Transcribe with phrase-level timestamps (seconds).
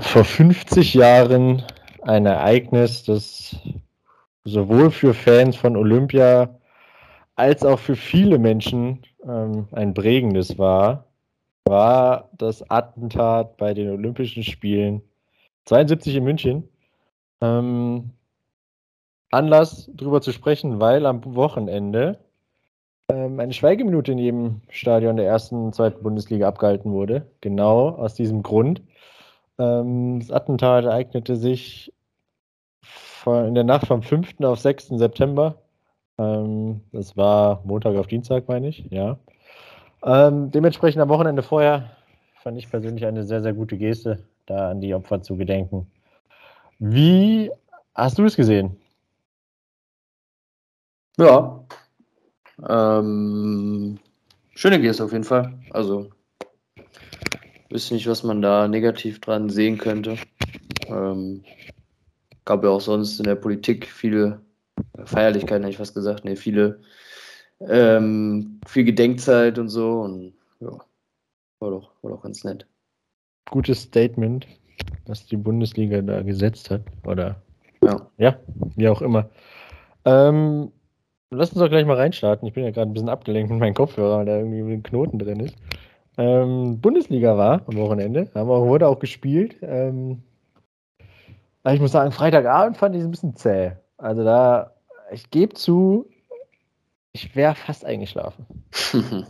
[0.00, 1.62] vor 50 Jahren
[2.02, 3.56] ein Ereignis, das
[4.44, 6.48] sowohl für Fans von Olympia
[7.36, 11.06] als auch für viele Menschen ähm, ein prägendes war,
[11.64, 15.02] war das Attentat bei den Olympischen Spielen
[15.66, 16.68] 72 in München.
[17.40, 18.10] Ähm,
[19.30, 22.18] Anlass darüber zu sprechen, weil am Wochenende
[23.10, 27.26] ähm, eine Schweigeminute in jedem Stadion der ersten und zweiten Bundesliga abgehalten wurde.
[27.40, 28.82] Genau aus diesem Grund.
[29.60, 31.92] Ähm, das Attentat ereignete sich
[32.82, 34.40] von, in der Nacht vom 5.
[34.40, 34.88] auf 6.
[34.98, 35.56] September.
[36.18, 39.18] Ähm, das war Montag auf Dienstag, meine ich, ja.
[40.02, 41.90] Ähm, dementsprechend am Wochenende vorher
[42.42, 45.86] fand ich persönlich eine sehr, sehr gute Geste, da an die Opfer zu gedenken.
[46.78, 47.50] Wie
[47.94, 48.76] hast du es gesehen?
[51.18, 51.62] Ja.
[52.66, 53.98] Ähm,
[54.54, 55.52] schöne Geste auf jeden Fall.
[55.70, 56.08] Also,
[57.70, 60.16] wüsste nicht, was man da negativ dran sehen könnte.
[60.88, 61.44] Ähm,
[62.44, 64.40] gab ja auch sonst in der Politik viele
[65.04, 66.80] Feierlichkeiten, hätte ich fast gesagt, ne, viele,
[67.60, 70.70] ähm, viel Gedenkzeit und so und ja,
[71.60, 72.66] war doch, war doch ganz nett.
[73.50, 74.46] Gutes Statement,
[75.06, 77.40] was die Bundesliga da gesetzt hat, oder?
[77.82, 78.10] Ja.
[78.18, 78.36] Ja,
[78.76, 79.30] wie auch immer.
[80.04, 80.70] Ähm,
[81.30, 82.46] lass uns doch gleich mal reinstarten.
[82.46, 85.18] Ich bin ja gerade ein bisschen abgelenkt mit meinem Kopfhörer, weil da irgendwie ein Knoten
[85.18, 85.56] drin ist.
[86.18, 89.56] Ähm, Bundesliga war am Wochenende, aber wurde auch gespielt.
[89.62, 90.22] Ähm,
[91.68, 93.72] ich muss sagen, Freitagabend fand ich es ein bisschen zäh.
[93.98, 94.72] Also da,
[95.12, 96.06] ich gebe zu,
[97.12, 98.46] ich wäre fast eingeschlafen.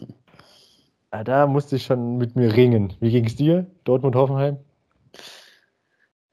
[1.10, 2.94] da musste ich schon mit mir ringen.
[3.00, 4.58] Wie ging es dir, Dortmund-Hoffenheim?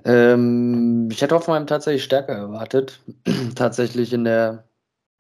[0.06, 3.02] Ähm, ich hätte Hoffenheim tatsächlich stärker erwartet.
[3.56, 4.66] tatsächlich in der,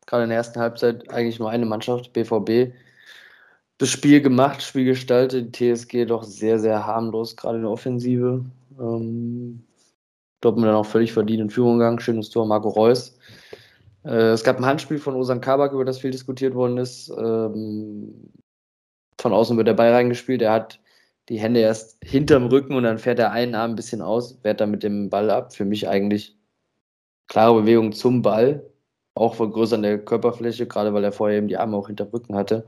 [0.05, 2.73] gerade in der ersten Halbzeit, eigentlich nur eine Mannschaft, BVB,
[3.77, 8.45] das Spiel gemacht, Spiel gestaltet, die TSG doch sehr, sehr harmlos, gerade in der Offensive.
[8.79, 9.63] Ähm,
[10.41, 11.99] Dortmund dann auch völlig verdient in Führung gegangen.
[11.99, 13.17] Schönes Tor, Marco Reus.
[14.03, 17.09] Äh, es gab ein Handspiel von Osan Kabak, über das viel diskutiert worden ist.
[17.09, 18.31] Ähm,
[19.19, 20.41] von außen wird der Ball reingespielt.
[20.41, 20.79] Er hat
[21.29, 24.61] die Hände erst hinterm Rücken und dann fährt er einen Arm ein bisschen aus, wehrt
[24.61, 25.53] dann mit dem Ball ab.
[25.53, 26.37] Für mich eigentlich
[27.27, 28.65] klare Bewegung zum Ball,
[29.15, 32.65] auch vergrößern der Körperfläche, gerade weil er vorher eben die Arme auch hinterm Rücken hatte.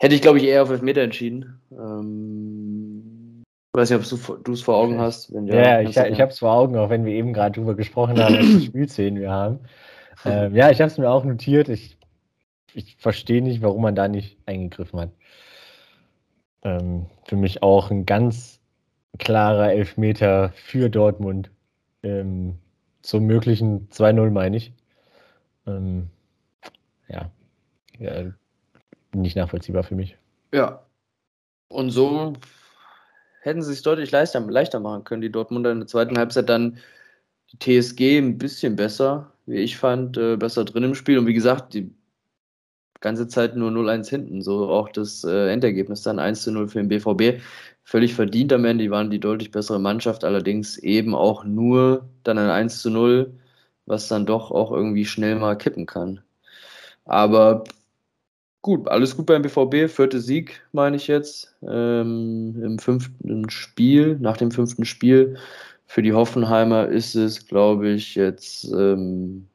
[0.00, 1.60] Hätte ich, glaube ich, eher auf Elfmeter entschieden.
[1.70, 3.42] Ähm,
[3.74, 5.30] ich weiß nicht, ob du es vor Augen hast.
[5.30, 8.22] ja, ja ich, ich habe es vor Augen, auch wenn wir eben gerade drüber gesprochen
[8.22, 9.60] haben, welche Spielszenen wir haben.
[10.24, 11.68] Ähm, ja, ich habe es mir auch notiert.
[11.68, 11.96] Ich,
[12.72, 15.10] ich verstehe nicht, warum man da nicht eingegriffen hat.
[16.62, 18.60] Ähm, für mich auch ein ganz
[19.18, 21.50] klarer Elfmeter für Dortmund.
[22.02, 22.58] Ähm,
[23.02, 24.72] zum möglichen 2-0 meine ich.
[25.66, 26.08] Ähm,
[27.08, 27.30] ja.
[27.98, 28.32] ja,
[29.22, 30.16] nicht nachvollziehbar für mich.
[30.52, 30.84] Ja.
[31.68, 32.34] Und so
[33.40, 35.22] hätten sie es deutlich leichter, leichter machen können.
[35.22, 36.78] Die Dortmunder in der zweiten Halbzeit dann
[37.52, 41.18] die TSG ein bisschen besser, wie ich fand, äh, besser drin im Spiel.
[41.18, 41.92] Und wie gesagt, die
[43.00, 44.42] ganze Zeit nur 0-1 hinten.
[44.42, 47.42] So auch das äh, Endergebnis dann 1-0 für den BVB.
[47.84, 48.84] Völlig verdient am Ende.
[48.84, 53.30] Die waren die deutlich bessere Mannschaft, allerdings eben auch nur dann ein 1-0,
[53.86, 56.22] was dann doch auch irgendwie schnell mal kippen kann.
[57.04, 57.64] Aber
[58.64, 59.90] Gut, alles gut beim BVB.
[59.90, 64.16] Vierte Sieg, meine ich jetzt, ähm, im fünften Spiel.
[64.18, 65.36] Nach dem fünften Spiel
[65.84, 69.46] für die Hoffenheimer ist es, glaube ich, jetzt ähm,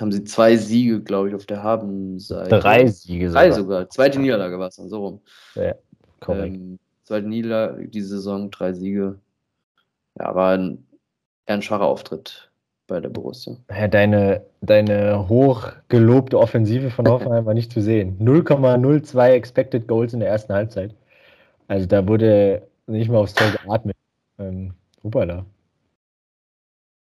[0.00, 2.58] haben sie zwei Siege, glaube ich, auf der Habenseite.
[2.58, 3.42] Drei Siege sogar.
[3.42, 3.90] Drei sogar.
[3.90, 5.20] Zweite Niederlage war es dann, so rum.
[5.56, 5.74] Ja,
[6.20, 6.56] korrekt.
[6.56, 9.18] Ähm, zweite Niederlage, diese Saison, drei Siege.
[10.18, 10.86] Ja, war ein,
[11.44, 12.50] eher ein schwacher Auftritt
[12.86, 13.56] bei der Borussia.
[13.70, 18.18] Ja, deine, deine hochgelobte Offensive von Hoffenheim war nicht zu sehen.
[18.20, 20.94] 0,02 Expected Goals in der ersten Halbzeit.
[21.68, 23.96] Also da wurde nicht mal aufs Tor geatmet.
[24.38, 25.46] Ähm, da.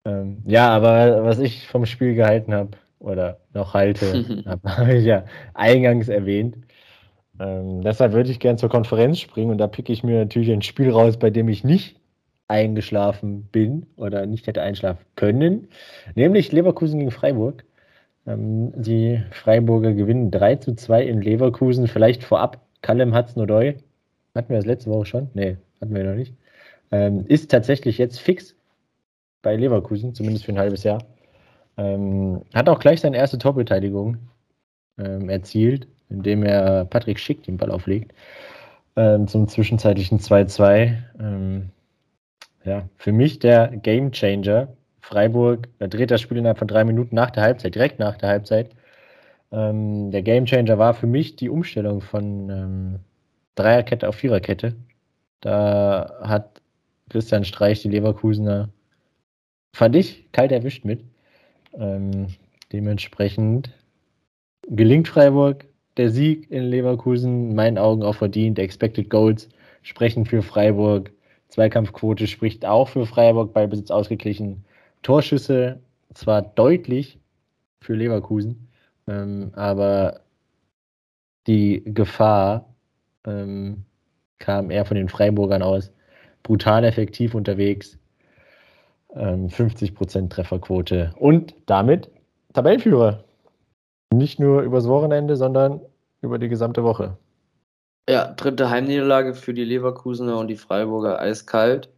[0.06, 5.24] Ähm, ja, aber was ich vom Spiel gehalten habe oder noch halte, habe ich ja
[5.54, 6.56] eingangs erwähnt.
[7.40, 10.62] Ähm, deshalb würde ich gerne zur Konferenz springen und da picke ich mir natürlich ein
[10.62, 12.00] Spiel raus, bei dem ich nicht
[12.48, 15.68] eingeschlafen bin oder nicht hätte einschlafen können,
[16.14, 17.64] nämlich Leverkusen gegen Freiburg.
[18.26, 21.88] Ähm, die Freiburger gewinnen 3 zu 2 in Leverkusen.
[21.88, 23.76] Vielleicht vorab, Callum Hudson-Odoi,
[24.34, 25.30] hatten wir das letzte Woche schon?
[25.34, 26.34] Nee, hatten wir noch nicht.
[26.90, 28.54] Ähm, ist tatsächlich jetzt fix
[29.42, 31.04] bei Leverkusen, zumindest für ein halbes Jahr.
[31.76, 34.18] Ähm, hat auch gleich seine erste Torbeteiligung
[34.98, 38.12] ähm, erzielt, indem er Patrick Schick den Ball auflegt
[38.96, 40.96] ähm, zum zwischenzeitlichen 2-2.
[42.64, 44.68] Ja, für mich der Game Changer.
[45.00, 48.70] Freiburg dreht das Spiel innerhalb von drei Minuten nach der Halbzeit, direkt nach der Halbzeit.
[49.52, 53.00] Ähm, der Game Changer war für mich die Umstellung von ähm,
[53.54, 54.74] Dreierkette auf Viererkette.
[55.40, 56.62] Da hat
[57.10, 58.70] Christian Streich, die Leverkusener,
[59.74, 61.04] fand ich kalt erwischt mit.
[61.74, 62.28] Ähm,
[62.72, 63.70] dementsprechend
[64.68, 68.58] gelingt Freiburg der Sieg in Leverkusen, in meinen Augen auch verdient.
[68.58, 69.48] Expected Goals
[69.82, 71.12] sprechen für Freiburg.
[71.54, 74.64] Zweikampfquote spricht auch für Freiburg, bei Besitz ausgeglichen.
[75.02, 75.78] Torschüsse
[76.12, 77.20] zwar deutlich
[77.80, 78.66] für Leverkusen,
[79.06, 80.22] ähm, aber
[81.46, 82.74] die Gefahr
[83.24, 83.84] ähm,
[84.40, 85.92] kam eher von den Freiburgern aus.
[86.42, 88.00] Brutal effektiv unterwegs.
[89.14, 92.10] Ähm, 50% Trefferquote und damit
[92.52, 93.22] Tabellenführer.
[94.12, 95.80] Nicht nur übers Wochenende, sondern
[96.20, 97.16] über die gesamte Woche.
[98.08, 101.90] Ja, dritte Heimniederlage für die Leverkusener und die Freiburger eiskalt.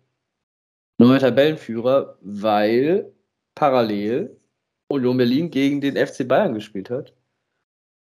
[0.99, 3.12] Neuer Tabellenführer, weil
[3.55, 4.37] parallel
[4.88, 7.12] Union Berlin gegen den FC Bayern gespielt hat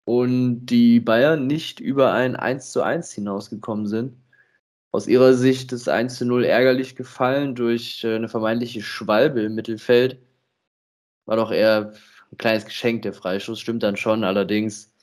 [0.04, 4.16] und die Bayern nicht über ein 1 zu 1 hinausgekommen sind.
[4.92, 9.54] Aus ihrer Sicht ist 1 zu 0 ärgerlich gefallen durch äh, eine vermeintliche Schwalbe im
[9.54, 10.18] Mittelfeld.
[11.26, 11.94] War doch eher
[12.30, 14.94] ein kleines Geschenk, der Freischuss, stimmt dann schon, allerdings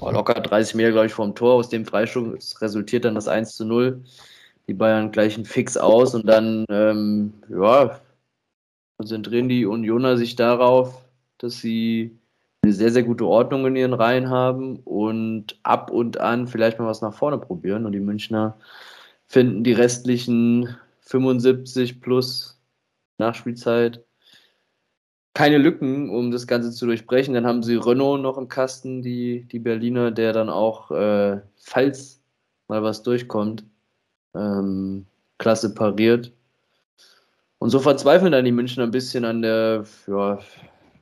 [0.00, 1.54] war locker 30 Meter, glaube ich, vom Tor.
[1.54, 4.02] Aus dem Freischuss resultiert dann das 1 zu 0.
[4.68, 8.00] Die Bayern gleichen fix aus und dann, ähm, ja,
[8.98, 11.04] konzentrieren die Unioner sich darauf,
[11.38, 12.18] dass sie
[12.62, 16.86] eine sehr, sehr gute Ordnung in ihren Reihen haben und ab und an vielleicht mal
[16.86, 17.86] was nach vorne probieren.
[17.86, 18.58] Und die Münchner
[19.26, 22.60] finden die restlichen 75 plus
[23.18, 24.04] Nachspielzeit
[25.38, 27.32] keine Lücken, um das Ganze zu durchbrechen.
[27.32, 32.20] Dann haben sie Renault noch im Kasten, die, die Berliner, der dann auch, äh, falls
[32.66, 33.62] mal was durchkommt,
[34.34, 35.06] ähm,
[35.38, 36.32] klasse pariert.
[37.60, 40.40] Und so verzweifeln dann die München ein bisschen an der ja,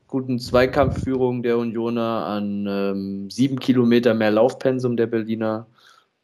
[0.06, 5.66] guten Zweikampfführung der Unioner, an ähm, sieben Kilometer mehr Laufpensum der Berliner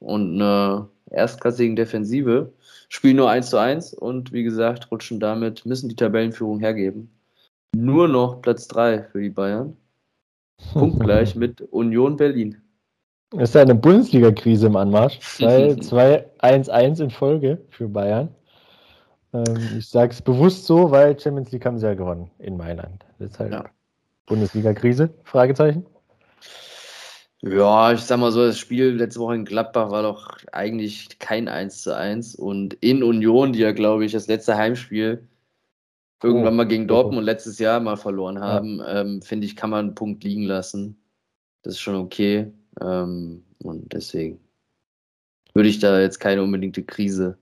[0.00, 2.52] und einer erstklassigen Defensive.
[2.90, 7.10] Spielen nur 1 zu 1 und wie gesagt, rutschen damit, müssen die Tabellenführung hergeben
[7.74, 9.76] nur noch Platz 3 für die Bayern.
[10.72, 12.60] Punktgleich mit Union Berlin.
[13.36, 15.18] Es ist eine Bundesliga-Krise im Anmarsch.
[15.38, 18.28] 2-1-1 in Folge für Bayern.
[19.32, 23.04] Ähm, ich sage es bewusst so, weil Champions League haben sie ja gewonnen in Mailand.
[23.18, 23.64] Deshalb ja.
[24.26, 25.10] Bundesliga-Krise?
[25.24, 25.86] Fragezeichen.
[27.40, 31.48] Ja, ich sag mal so, das Spiel letzte Woche in Gladbach war doch eigentlich kein
[31.48, 35.26] 1 zu 1 und in Union, die ja, glaube ich, das letzte Heimspiel
[36.24, 39.00] irgendwann oh, mal gegen Dortmund und letztes Jahr mal verloren haben, ja.
[39.00, 40.96] ähm, finde ich, kann man einen Punkt liegen lassen.
[41.62, 42.52] Das ist schon okay.
[42.80, 44.40] Ähm, und deswegen
[45.54, 47.38] würde ich da jetzt keine unbedingte Krise,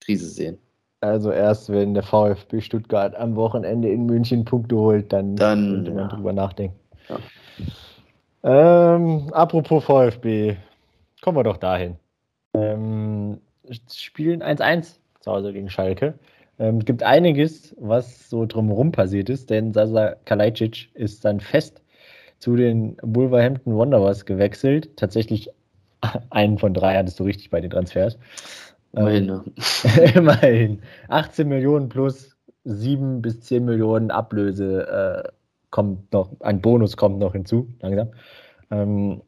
[0.00, 0.58] Krise sehen.
[1.00, 5.90] Also erst wenn der VfB Stuttgart am Wochenende in München Punkte holt, dann, dann könnte
[5.92, 6.08] man ja.
[6.08, 6.78] drüber nachdenken.
[7.08, 7.18] Ja.
[8.42, 10.56] Ähm, apropos VfB,
[11.22, 11.96] kommen wir doch dahin.
[12.54, 13.40] Ähm,
[13.92, 16.18] spielen 1-1 zu Hause gegen Schalke.
[16.58, 21.82] Ähm, es gibt einiges, was so drumherum passiert ist, denn Sasa Kalajdzic ist dann fest
[22.38, 24.96] zu den Wolverhampton Wanderers gewechselt.
[24.96, 25.50] Tatsächlich
[26.30, 28.18] einen von drei hattest du richtig bei den Transfers.
[28.92, 29.44] Immerhin, ne?
[30.14, 30.82] Immerhin.
[31.08, 35.28] 18 Millionen plus 7 bis 10 Millionen Ablöse äh,
[35.70, 38.10] kommt noch, ein Bonus kommt noch hinzu, langsam.
[38.70, 39.22] Ähm,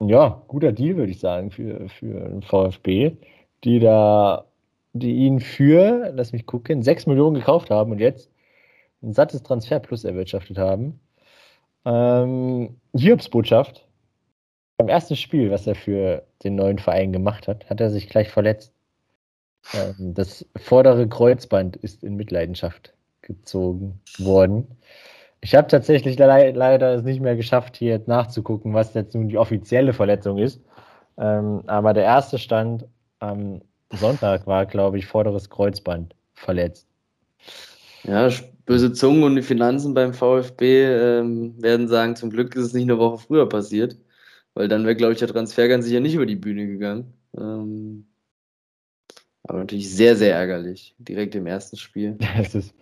[0.00, 3.16] ja, guter Deal, würde ich sagen, für, für den VfB,
[3.64, 4.46] die da
[4.92, 8.30] die ihn für, lass mich gucken, 6 Millionen gekauft haben und jetzt
[9.02, 11.00] ein sattes Transfer plus erwirtschaftet haben.
[11.84, 12.76] Ähm,
[13.30, 13.86] Botschaft.
[14.76, 18.30] Beim ersten Spiel, was er für den neuen Verein gemacht hat, hat er sich gleich
[18.30, 18.72] verletzt.
[19.74, 24.66] Ähm, das vordere Kreuzband ist in Mitleidenschaft gezogen worden.
[25.42, 29.38] Ich habe tatsächlich le leider es nicht mehr geschafft, hier nachzugucken, was jetzt nun die
[29.38, 30.62] offizielle Verletzung ist.
[31.18, 32.86] Ähm, aber der erste Stand
[33.20, 36.86] am Sonntag war, glaube ich, vorderes Kreuzband verletzt.
[38.04, 38.30] Ja,
[38.64, 42.84] böse Zungen und die Finanzen beim VfB ähm, werden sagen, zum Glück ist es nicht
[42.84, 43.96] eine Woche früher passiert,
[44.54, 47.12] weil dann wäre, glaube ich, der Transfer ganz sicher nicht über die Bühne gegangen.
[47.36, 48.06] Ähm,
[49.44, 52.16] aber natürlich sehr, sehr ärgerlich, direkt im ersten Spiel.
[52.36, 52.74] Das ist,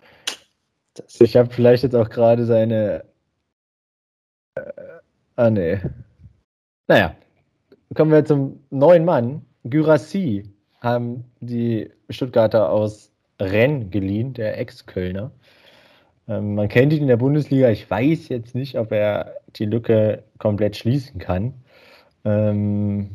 [0.93, 3.05] das ich habe vielleicht jetzt auch gerade seine.
[4.55, 4.61] Äh,
[5.35, 5.79] ah, nee.
[6.87, 7.15] Naja,
[7.95, 10.43] kommen wir zum neuen Mann, Gyrassi
[10.81, 15.31] haben die Stuttgarter aus Rennes geliehen, der Ex-Kölner.
[16.27, 17.69] Ähm, man kennt ihn in der Bundesliga.
[17.69, 21.53] Ich weiß jetzt nicht, ob er die Lücke komplett schließen kann.
[22.25, 23.09] Ähm,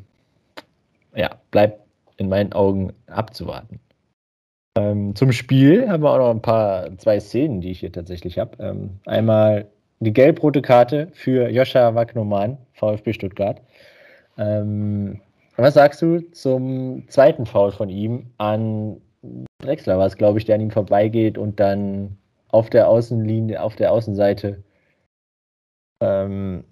[1.14, 1.80] ja, bleibt
[2.16, 3.80] in meinen Augen abzuwarten.
[4.76, 8.38] Ähm, zum Spiel haben wir auch noch ein paar, zwei Szenen, die ich hier tatsächlich
[8.38, 8.62] habe.
[8.62, 9.68] Ähm, einmal
[10.00, 13.60] die gelb-rote Karte für Joscha Wagnoman, VfB Stuttgart.
[14.36, 15.20] Ähm,
[15.56, 19.00] was sagst du zum zweiten Foul von ihm an
[19.58, 22.18] Drexler war es, glaube ich, der an ihm vorbeigeht und dann
[22.48, 24.62] auf der Außenlinie, auf der Außenseite
[26.00, 26.64] ähm,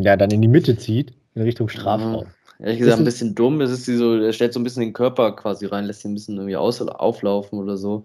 [0.00, 2.26] ja, dann in die Mitte zieht, in Richtung Strafraum.
[2.58, 3.60] Ja, ehrlich gesagt, ein bisschen dumm.
[3.60, 6.14] Es ist so, er stellt so ein bisschen den Körper quasi rein, lässt ihn ein
[6.14, 8.04] bisschen irgendwie aus, auflaufen oder so.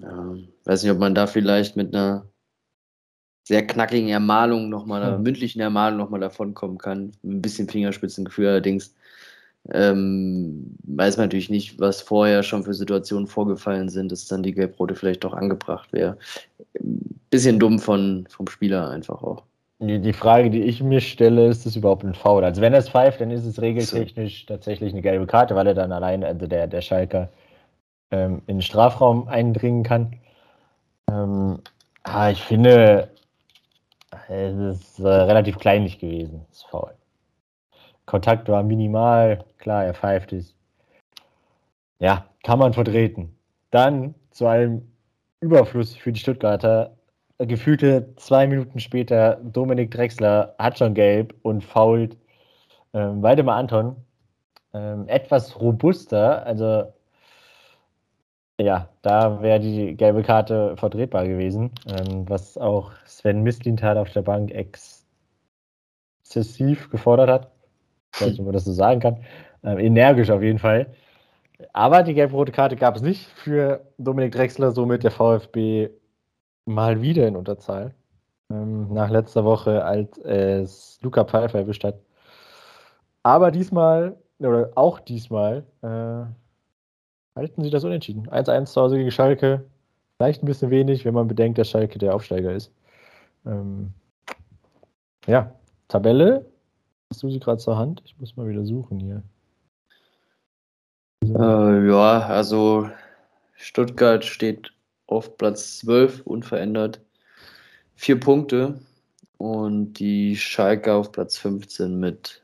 [0.00, 2.26] Ja, weiß nicht, ob man da vielleicht mit einer
[3.46, 7.12] sehr knackigen Ermahnung nochmal, einer mündlichen Ermahnung nochmal davon kommen kann.
[7.22, 8.92] Ein bisschen Fingerspitzengefühl allerdings.
[9.72, 14.52] Ähm, weiß man natürlich nicht, was vorher schon für Situationen vorgefallen sind, dass dann die
[14.52, 16.18] Gelbrote vielleicht doch angebracht wäre.
[17.30, 19.44] Bisschen dumm von, vom Spieler einfach auch.
[19.78, 22.42] Die, die Frage, die ich mir stelle, ist das überhaupt ein Foul?
[22.42, 24.54] Also wenn er es pfeift, dann ist es regeltechnisch so.
[24.54, 27.28] tatsächlich eine gelbe Karte, weil er dann alleine, also der, der Schalker,
[28.10, 30.16] ähm, in den Strafraum eindringen kann.
[31.08, 31.58] Ähm,
[32.02, 33.10] ah, ich finde,
[34.28, 36.94] es ist äh, relativ kleinlich gewesen, das Foul.
[38.06, 40.54] Kontakt war minimal, klar, er pfeift es.
[41.98, 43.36] Ja, kann man vertreten.
[43.70, 44.88] Dann zu einem
[45.40, 46.96] Überfluss für die Stuttgarter.
[47.38, 52.16] Gefühlte zwei Minuten später, Dominik Drexler hat schon gelb und fault
[52.94, 53.96] ähm, Waldemar Anton.
[54.72, 56.92] Ähm, etwas robuster, also
[58.60, 64.22] ja, da wäre die gelbe Karte vertretbar gewesen, ähm, was auch Sven Mislintat auf der
[64.22, 64.50] Bank
[66.22, 67.50] exzessiv gefordert hat.
[68.14, 69.18] Ich weiß nicht, ob man das so sagen kann.
[69.62, 70.86] Ähm, energisch auf jeden Fall.
[71.72, 75.90] Aber die gelb-rote Karte gab es nicht für Dominik Drexler, somit der VfB
[76.66, 77.94] mal wieder in Unterzahl.
[78.50, 81.98] Ähm, nach letzter Woche, als es Luca Pfeiffer erwischt hat.
[83.22, 86.24] Aber diesmal, oder auch diesmal, äh,
[87.36, 88.28] halten sie das unentschieden.
[88.28, 89.64] 1-1 zu Hause gegen Schalke.
[90.16, 92.72] Vielleicht ein bisschen wenig, wenn man bedenkt, dass Schalke der Aufsteiger ist.
[93.44, 93.92] Ähm,
[95.26, 95.54] ja,
[95.88, 96.46] Tabelle.
[97.10, 98.02] Hast du sie gerade zur Hand?
[98.04, 99.22] Ich muss mal wieder suchen hier.
[101.22, 102.90] Äh, ja, also
[103.54, 104.72] Stuttgart steht
[105.06, 107.00] auf Platz 12 unverändert.
[107.94, 108.80] Vier Punkte
[109.36, 112.42] und die Schalke auf Platz 15 mit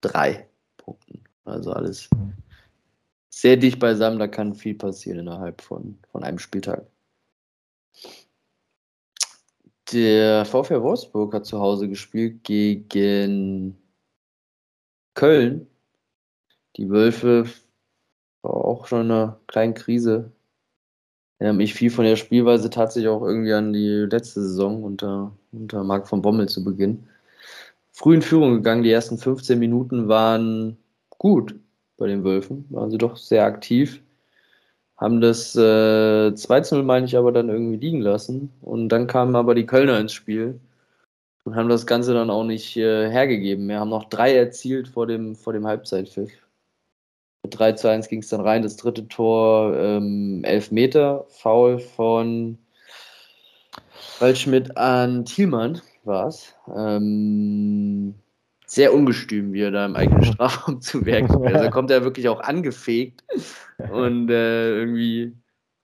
[0.00, 0.46] drei
[0.76, 1.22] Punkten.
[1.44, 2.34] Also alles mhm
[3.40, 6.84] sehr dicht beisammen, da kann viel passieren innerhalb von, von einem Spieltag.
[9.92, 13.78] Der VfL Wolfsburg hat zu Hause gespielt gegen
[15.14, 15.68] Köln.
[16.76, 17.44] Die Wölfe
[18.42, 20.32] war auch schon eine kleine Krise.
[21.38, 25.84] Erinnert mich viel von der Spielweise tatsächlich auch irgendwie an die letzte Saison unter, unter
[25.84, 27.06] Marc von Bommel zu Beginn.
[27.92, 30.76] Früh in Führung gegangen, die ersten 15 Minuten waren
[31.10, 31.54] gut
[31.98, 32.64] bei den Wölfen.
[32.70, 34.00] Waren sie doch sehr aktiv.
[34.96, 35.60] Haben das äh,
[36.30, 38.50] 2-0, meine ich, aber dann irgendwie liegen lassen.
[38.62, 40.58] Und dann kamen aber die Kölner ins Spiel
[41.44, 43.68] und haben das Ganze dann auch nicht äh, hergegeben.
[43.68, 46.30] Wir haben noch drei erzielt vor dem, vor dem Halbzeitpfiff.
[47.42, 48.62] Mit 3 zu 1 ging es dann rein.
[48.62, 52.58] Das dritte Tor, ähm, 11 Meter, Foul von
[54.18, 56.54] Waldschmidt an Thielmann war es.
[56.74, 58.14] Ähm,
[58.68, 62.28] sehr ungestüm, wie er da im eigenen Strafraum zu werken Also Da kommt er wirklich
[62.28, 63.24] auch angefegt
[63.90, 65.34] und äh, irgendwie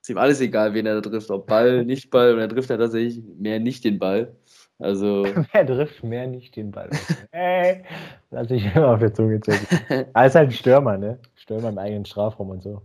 [0.03, 2.71] ist ihm alles egal, wen er da trifft, ob Ball, nicht Ball und er trifft
[2.71, 4.37] ja tatsächlich mehr nicht den Ball.
[4.79, 5.25] Also.
[5.53, 6.91] er trifft mehr nicht den Ball.
[7.31, 7.85] Hey,
[8.31, 9.67] lass ich immer auf der Zunge zählen.
[10.13, 11.19] Er ist halt ein Stürmer, ne?
[11.37, 12.83] Stürmer im eigenen Strafraum und so.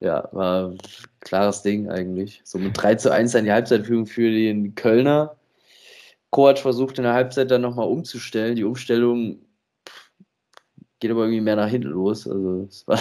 [0.00, 0.78] Ja, war ein
[1.20, 2.40] klares Ding eigentlich.
[2.44, 5.36] So mit 3 zu 1 an die Halbzeitführung für den Kölner.
[6.32, 8.56] Kovac versucht in der Halbzeit dann nochmal umzustellen.
[8.56, 9.38] Die Umstellung
[10.98, 12.26] geht aber irgendwie mehr nach hinten los.
[12.26, 12.98] Also es war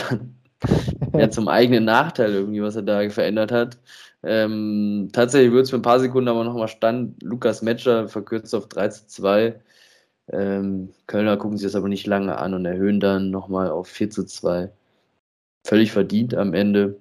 [1.14, 3.80] mehr zum eigenen Nachteil irgendwie, was er da verändert hat.
[4.24, 7.24] Ähm, tatsächlich wird es für ein paar Sekunden aber nochmal stand.
[7.24, 9.62] Lukas Metscher verkürzt auf 3 zu 2.
[10.32, 14.10] Ähm, Kölner gucken sich das aber nicht lange an und erhöhen dann nochmal auf 4
[14.10, 14.72] zu 2.
[15.66, 17.00] Völlig verdient am Ende.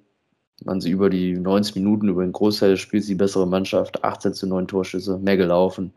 [0.65, 4.03] Man sie über die 90 Minuten, über den Großteil des Spiels die bessere Mannschaft.
[4.03, 5.93] 18 zu 9 Torschüsse, mehr gelaufen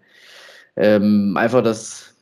[0.77, 2.15] ähm, einfach das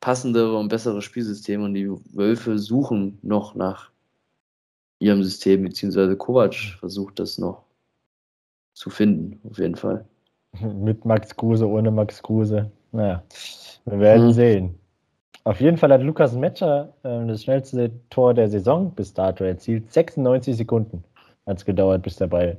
[0.00, 3.90] passendere und bessere Spielsystem und die Wölfe suchen noch nach
[4.98, 7.64] ihrem System, beziehungsweise Kovac versucht das noch
[8.74, 10.04] zu finden, auf jeden Fall.
[10.60, 12.70] Mit Max Kruse, ohne Max Kruse.
[12.92, 13.22] Naja,
[13.84, 14.32] wir werden mhm.
[14.32, 14.78] sehen.
[15.44, 19.92] Auf jeden Fall hat Lukas Metscher äh, das schnellste Tor der Saison bis dato erzielt.
[19.92, 21.02] 96 Sekunden
[21.46, 22.58] hat es gedauert, bis der Ball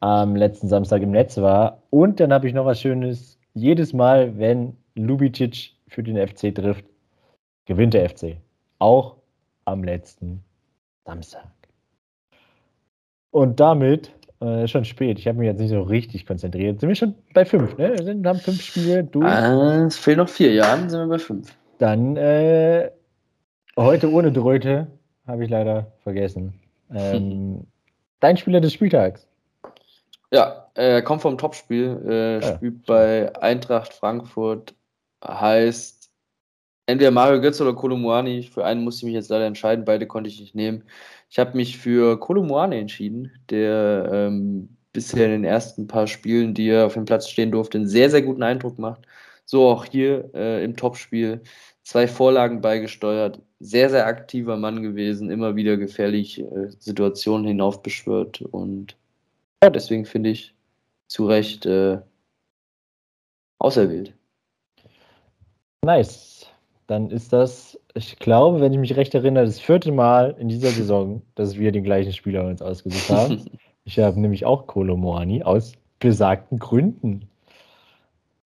[0.00, 1.82] am letzten Samstag im Netz war.
[1.90, 6.84] Und dann habe ich noch was Schönes jedes Mal, wenn Lubicic für den FC trifft,
[7.66, 8.36] gewinnt der FC.
[8.78, 9.16] Auch
[9.64, 10.42] am letzten
[11.04, 11.50] Samstag.
[13.30, 16.96] Und damit, äh, schon spät, ich habe mich jetzt nicht so richtig konzentriert, sind wir
[16.96, 17.92] schon bei fünf, ne?
[17.96, 19.24] Wir sind, haben fünf Spiele durch.
[19.24, 21.56] Ah, es fehlen noch vier, ja, dann sind wir bei fünf.
[21.78, 22.90] Dann äh,
[23.76, 24.88] heute ohne Dröte
[25.26, 26.54] habe ich leider vergessen.
[26.92, 27.66] Ähm,
[28.22, 29.26] dein Spieler des Spieltags.
[30.30, 32.56] Ja, er äh, kommt vom Topspiel, äh, ja.
[32.56, 34.74] spielt bei Eintracht Frankfurt,
[35.22, 36.10] heißt
[36.86, 38.42] entweder Mario Götze oder Kolomuani.
[38.44, 40.84] Für einen musste ich mich jetzt leider entscheiden, beide konnte ich nicht nehmen.
[41.28, 46.68] Ich habe mich für Kolomuani entschieden, der ähm, bisher in den ersten paar Spielen, die
[46.68, 49.02] er auf dem Platz stehen durfte, einen sehr, sehr guten Eindruck macht.
[49.44, 51.42] So auch hier äh, im Topspiel.
[51.84, 58.96] Zwei Vorlagen beigesteuert, sehr, sehr aktiver Mann gewesen, immer wieder gefährliche äh, Situationen hinaufbeschwört und
[59.62, 60.54] ja, deswegen finde ich
[61.08, 61.98] zu Recht äh,
[63.58, 64.14] auserwählt.
[65.84, 66.46] Nice.
[66.86, 70.70] Dann ist das, ich glaube, wenn ich mich recht erinnere, das vierte Mal in dieser
[70.70, 73.44] Saison, dass wir den gleichen Spieler uns ausgesucht haben.
[73.84, 77.28] ich habe nämlich auch Kolo Moani aus besagten Gründen.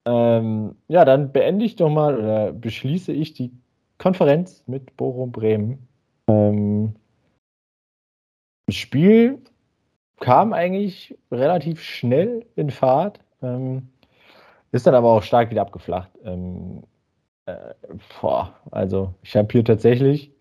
[0.07, 3.51] Ähm, ja, dann beende ich doch mal oder beschließe ich die
[3.99, 5.89] Konferenz mit Bochum Bremen.
[6.29, 6.95] Ähm,
[8.67, 9.43] das Spiel
[10.21, 13.89] kam eigentlich relativ schnell in Fahrt, ähm,
[14.73, 16.11] ist dann aber auch stark wieder abgeflacht.
[16.25, 16.85] Ähm,
[17.47, 17.75] äh,
[18.21, 20.33] boah, also ich habe hier tatsächlich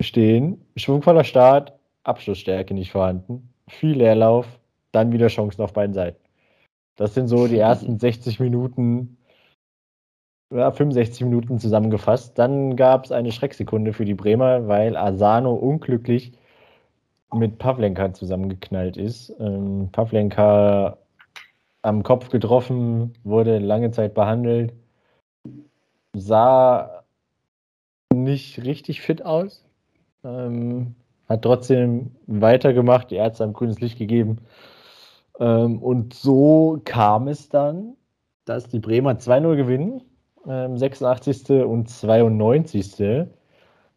[0.00, 1.72] stehen, schwungvoller Start,
[2.04, 4.46] Abschlussstärke nicht vorhanden, viel Leerlauf,
[4.90, 6.21] dann wieder Chancen auf beiden Seiten.
[7.02, 9.16] Das sind so die ersten 60 Minuten,
[10.54, 12.38] ja, 65 Minuten zusammengefasst.
[12.38, 16.30] Dann gab es eine Schrecksekunde für die Bremer, weil Asano unglücklich
[17.34, 19.34] mit Pavlenka zusammengeknallt ist.
[19.40, 20.96] Ähm, Pavlenka
[21.82, 24.72] am Kopf getroffen, wurde lange Zeit behandelt,
[26.12, 27.02] sah
[28.14, 29.64] nicht richtig fit aus,
[30.22, 30.94] ähm,
[31.28, 34.38] hat trotzdem weitergemacht, die Ärzte haben grünes Licht gegeben.
[35.40, 37.96] Ähm, und so kam es dann,
[38.44, 40.02] dass die Bremer 2-0 gewinnen,
[40.44, 41.50] 86.
[41.50, 43.00] Ähm, und 92.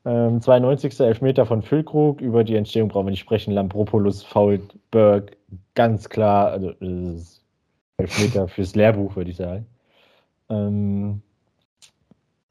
[0.05, 0.99] Ähm, 92.
[0.99, 2.21] Elfmeter von Füllkrug.
[2.21, 3.51] Über die Entstehung brauchen wir nicht sprechen.
[3.51, 5.35] Lampropoulos fault Berg.
[5.73, 6.51] Ganz klar.
[6.51, 6.73] Also,
[7.97, 9.65] Elfmeter fürs Lehrbuch, würde ich sagen.
[10.49, 11.21] Ähm,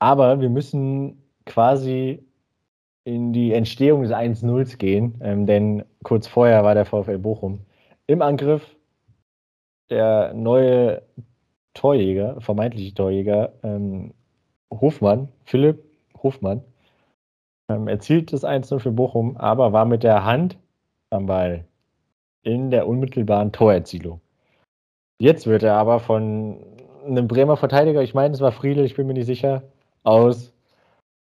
[0.01, 2.25] aber wir müssen quasi
[3.05, 7.61] in die Entstehung des 1-0s gehen, ähm, denn kurz vorher war der VfL Bochum
[8.07, 8.77] im Angriff.
[9.90, 11.03] Der neue
[11.75, 14.14] Torjäger, vermeintliche Torjäger, ähm,
[14.71, 15.85] Hofmann, Philipp
[16.23, 16.62] Hofmann,
[17.69, 20.59] ähm, erzielt das 1-0 für Bochum, aber war mit der Hand
[21.11, 21.64] am Ball
[22.43, 24.21] in der unmittelbaren Torerzielung.
[25.19, 26.59] Jetzt wird er aber von
[27.07, 29.62] einem Bremer Verteidiger, ich meine, es war Friedel, ich bin mir nicht sicher,
[30.03, 30.53] aus,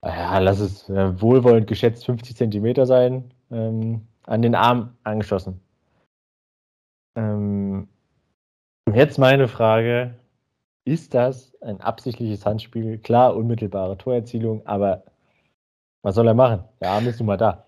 [0.04, 5.60] ja, lass es äh, wohlwollend geschätzt 50 Zentimeter sein, ähm, an den Arm angeschossen.
[7.20, 7.88] Ähm,
[8.92, 10.14] jetzt meine Frage:
[10.84, 12.98] Ist das ein absichtliches Handspiel?
[12.98, 15.04] Klar, unmittelbare Torerzielung, aber
[16.02, 16.64] was soll er machen?
[16.80, 17.66] Der Arm ist nun mal da.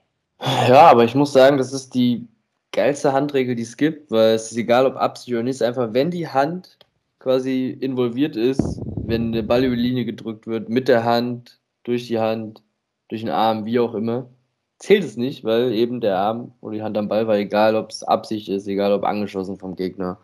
[0.69, 2.27] Ja, aber ich muss sagen, das ist die
[2.73, 6.11] geilste Handregel, die es gibt, weil es ist egal, ob Absicht oder nicht, einfach wenn
[6.11, 6.79] die Hand
[7.19, 12.09] quasi involviert ist, wenn der Ball über die Linie gedrückt wird, mit der Hand, durch
[12.09, 12.63] die Hand,
[13.09, 14.29] durch den Arm, wie auch immer,
[14.83, 17.91] zählt es nicht, weil eben der Arm oder die Hand am Ball war, egal ob
[17.91, 20.19] es Absicht ist, egal ob angeschossen vom Gegner,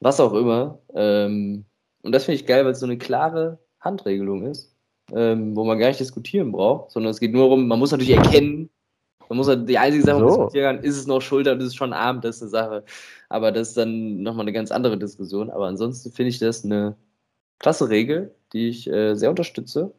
[0.00, 0.78] was auch immer.
[0.94, 1.64] Ähm,
[2.02, 4.70] und das finde ich geil, weil es so eine klare Handregelung ist
[5.14, 8.14] ähm, wo man gar nicht diskutieren braucht, sondern es geht nur darum, man muss natürlich
[8.14, 8.70] erkennen,
[9.28, 10.48] man muss halt, die einzige Sache, so.
[10.48, 12.84] kann, ist es noch Schulter und ist es schon Arm, das ist eine Sache.
[13.28, 15.50] Aber das ist dann nochmal eine ganz andere Diskussion.
[15.50, 16.96] Aber ansonsten finde ich das eine
[17.60, 19.92] klasse Regel, die ich äh, sehr unterstütze.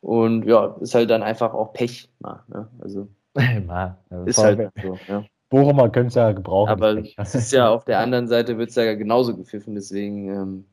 [0.00, 2.08] Und ja, ist halt dann einfach auch Pech.
[2.20, 2.68] Mal, ne?
[2.80, 3.08] Also,
[3.66, 4.98] mal, ist halt so.
[5.08, 5.24] Ja.
[5.50, 6.70] Bochumer können es ja gebrauchen.
[6.70, 10.64] Aber es ist ja auf der anderen Seite wird es ja genauso gepfiffen, deswegen ähm,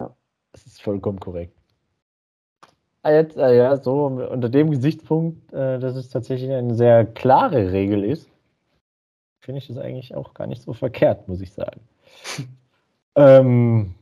[0.00, 0.14] ja.
[0.52, 1.56] Das ist vollkommen korrekt.
[3.02, 7.72] Ah, jetzt, äh, ja, so unter dem Gesichtspunkt, äh, dass es tatsächlich eine sehr klare
[7.72, 8.30] Regel ist,
[9.40, 11.80] finde ich das eigentlich auch gar nicht so verkehrt, muss ich sagen.
[13.16, 13.94] ähm,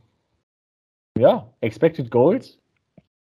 [1.17, 2.60] ja, Expected Goals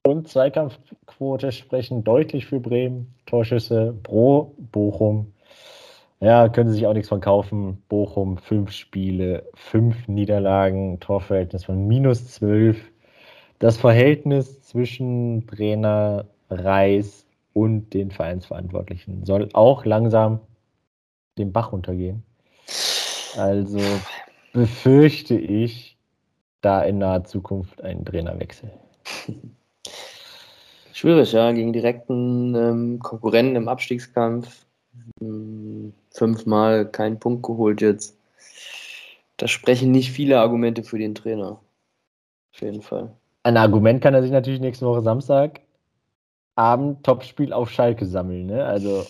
[0.06, 3.14] und Zweikampfquote sprechen deutlich für Bremen.
[3.26, 5.34] Torschüsse pro Bochum.
[6.20, 7.84] Ja, können sie sich auch nichts von kaufen.
[7.90, 12.78] Bochum, fünf Spiele, fünf Niederlagen, Torverhältnis von minus zwölf
[13.60, 20.40] das Verhältnis zwischen Trainer Reis und den Vereinsverantwortlichen soll auch langsam
[21.38, 22.24] den Bach runtergehen.
[23.38, 23.80] Also
[24.54, 25.98] befürchte ich
[26.62, 28.72] da in naher Zukunft einen Trainerwechsel.
[30.96, 34.66] Schwierig, ja, gegen direkten ähm, Konkurrenten im Abstiegskampf.
[35.20, 38.18] Hm, fünfmal keinen Punkt geholt jetzt.
[39.36, 41.60] Da sprechen nicht viele Argumente für den Trainer.
[42.54, 43.14] Auf jeden Fall.
[43.44, 45.60] Ein Argument kann er sich natürlich nächste Woche Samstag
[46.56, 48.46] Abend Topspiel auf Schalke sammeln.
[48.46, 48.64] Ne?
[48.64, 49.06] Also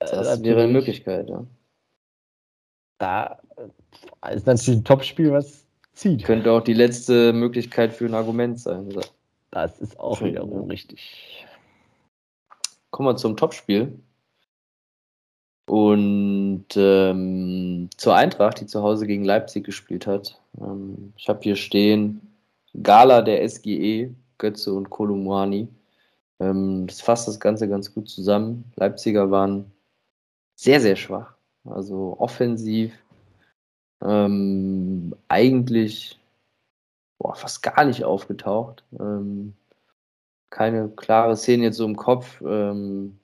[0.00, 1.46] Das wäre eine Möglichkeit, ja.
[2.98, 3.38] Da
[4.34, 6.24] ist natürlich ein Topspiel, was zieht.
[6.24, 8.88] Könnte auch die letzte Möglichkeit für ein Argument sein.
[8.88, 9.02] Oder?
[9.56, 11.46] Das ist auch wiederum richtig.
[12.90, 13.98] Kommen wir zum Topspiel.
[15.66, 20.38] Und ähm, zur Eintracht, die zu Hause gegen Leipzig gespielt hat.
[20.60, 22.20] Ähm, ich habe hier stehen
[22.82, 25.68] Gala der SGE, Götze und Kolumani.
[26.38, 28.70] Ähm, das fasst das Ganze ganz gut zusammen.
[28.76, 29.72] Leipziger waren
[30.54, 31.32] sehr, sehr schwach.
[31.64, 32.92] Also offensiv
[34.02, 36.18] ähm, eigentlich
[37.18, 38.84] boah, fast gar nicht aufgetaucht.
[38.98, 39.54] Ähm,
[40.50, 42.42] keine klare Szene jetzt so im Kopf.
[42.46, 43.18] Ähm,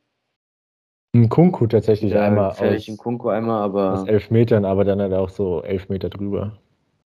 [1.14, 2.50] ein Kunku tatsächlich ja, einmal.
[2.50, 4.00] Aus, ein Kunku einmal, aber.
[4.00, 6.58] Aus elf Metern, aber dann hat er auch so elf Meter drüber.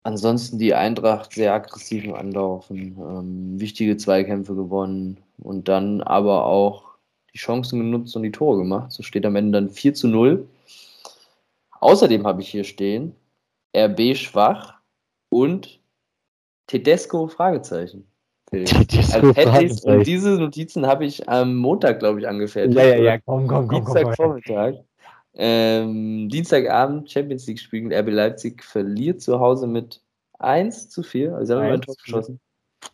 [0.03, 6.95] Ansonsten die Eintracht sehr aggressiv im Anlaufen, ähm, wichtige Zweikämpfe gewonnen und dann aber auch
[7.35, 8.93] die Chancen genutzt und die Tore gemacht.
[8.93, 10.49] So steht am Ende dann 4 zu 0.
[11.81, 13.15] Außerdem habe ich hier stehen,
[13.77, 14.75] RB schwach
[15.29, 15.80] und
[16.71, 18.07] Tedesco Fragezeichen.
[18.47, 19.91] Tedesco Fragezeichen.
[19.91, 22.79] Und diese Notizen habe ich am Montag, glaube ich, angefertigt.
[22.79, 23.85] Ja, ja, ja, komm, komm, komm.
[23.85, 24.75] Dienstagvormittag.
[25.35, 27.93] Ähm, Dienstagabend Champions League spielen.
[27.93, 30.01] RB Leipzig verliert zu Hause mit
[30.39, 31.35] 1 zu 4.
[31.35, 32.41] Also haben wir ein Tor geschossen.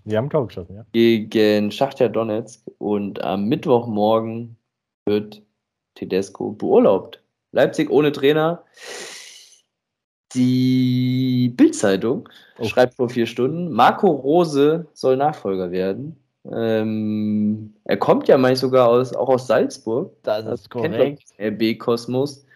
[0.05, 0.87] Wir haben ein Tor geschossen, ja.
[0.93, 2.63] Gegen Schachtja Donetsk.
[2.79, 4.57] Und am Mittwochmorgen
[5.05, 5.43] wird
[5.97, 7.23] Tedesco beurlaubt.
[7.53, 8.65] Leipzig ohne Trainer.
[10.35, 11.16] Die
[11.49, 12.29] Bildzeitung
[12.59, 12.65] oh.
[12.65, 16.17] schreibt vor vier Stunden, Marco Rose soll Nachfolger werden.
[16.53, 20.13] Ähm, er kommt ja meist sogar aus, auch aus Salzburg.
[20.23, 21.25] Das ist korrekt.
[21.41, 22.47] RB Kosmos.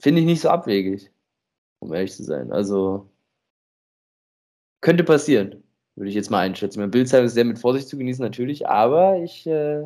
[0.00, 1.10] Finde ich nicht so abwegig,
[1.80, 2.52] um ehrlich zu sein.
[2.52, 3.08] Also
[4.80, 5.62] könnte passieren,
[5.94, 6.80] würde ich jetzt mal einschätzen.
[6.80, 9.84] Mein Bildzeitung ist sehr mit Vorsicht zu genießen, natürlich, aber ich äh,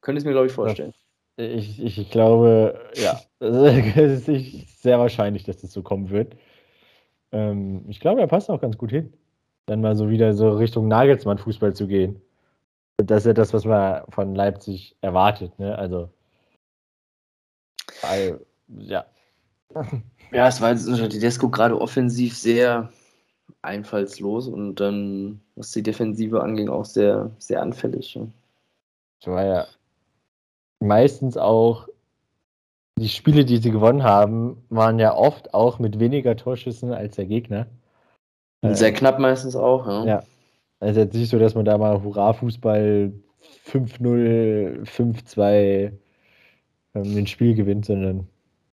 [0.00, 0.92] könnte es mir, glaube ich, vorstellen.
[1.36, 6.34] Ich, ich, ich glaube, ja, es ist sehr wahrscheinlich, dass das so kommen wird.
[7.32, 9.12] Ähm, ich glaube, er passt auch ganz gut hin.
[9.66, 12.20] Dann mal so wieder so Richtung Nagelsmann-Fußball zu gehen.
[12.98, 15.58] Und das ist ja das, was man von Leipzig erwartet.
[15.58, 15.76] Ne?
[15.78, 16.10] Also,
[18.02, 19.06] weil, ja.
[20.32, 22.92] Ja, es war jetzt unter Tedesco gerade offensiv sehr
[23.62, 28.16] einfallslos und dann, was die Defensive anging, auch sehr, sehr anfällig.
[29.20, 29.66] Das war ja
[30.78, 31.88] meistens auch
[33.00, 37.24] die Spiele, die sie gewonnen haben, waren ja oft auch mit weniger Torschüssen als der
[37.24, 37.66] Gegner.
[38.62, 40.04] Sehr äh, knapp meistens auch, ja.
[40.04, 40.22] ja.
[40.80, 43.12] Also jetzt nicht so, dass man da mal Hurra-Fußball
[43.66, 45.92] 5-0, 5-2
[46.94, 48.28] ähm, den Spiel gewinnt, sondern.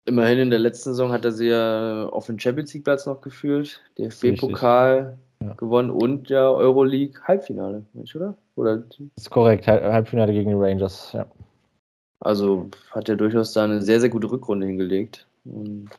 [0.05, 3.21] Immerhin in der letzten Saison hat er sie ja auf den Champions League Platz noch
[3.21, 5.53] gefühlt, DFB-Pokal ja.
[5.53, 8.35] gewonnen und ja Euroleague Halbfinale, oder?
[8.55, 8.77] oder?
[8.77, 11.25] Das ist korrekt, Halbfinale gegen die Rangers, ja.
[12.21, 15.27] Also hat er durchaus da eine sehr, sehr gute Rückrunde hingelegt.
[15.43, 15.89] Und,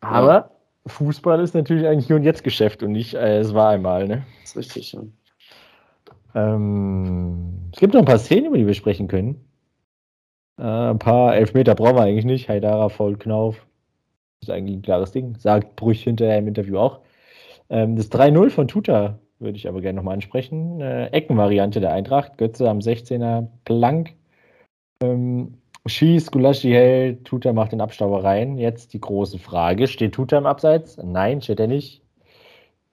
[0.00, 0.50] Aber ja.
[0.86, 4.24] Fußball ist natürlich eigentlich nur ein Jetzt-Geschäft und nicht, äh, es war einmal, ne?
[4.42, 5.00] Das ist richtig, ja.
[6.34, 9.44] Ähm, es gibt noch ein paar Szenen, über die wir sprechen können.
[10.58, 12.48] Äh, ein paar Elfmeter brauchen wir eigentlich nicht.
[12.48, 13.56] Haidara, Voll, Knauf.
[14.40, 15.36] Das ist eigentlich ein klares Ding.
[15.38, 17.00] Sagt Brüch hinterher im Interview auch.
[17.70, 20.80] Ähm, das 3-0 von Tuta würde ich aber gerne nochmal ansprechen.
[20.80, 22.36] Äh, Eckenvariante der Eintracht.
[22.36, 24.14] Götze am 16er, Plank.
[25.02, 25.54] Ähm,
[25.86, 28.58] Schießt, Gulaschi hält, Tuta macht den Abstauber rein.
[28.58, 30.98] Jetzt die große Frage: Steht Tuta im Abseits?
[31.02, 32.02] Nein, steht er nicht.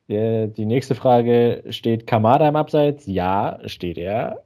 [0.09, 3.05] Die nächste Frage: Steht Kamada im Abseits?
[3.05, 4.43] Ja, steht er.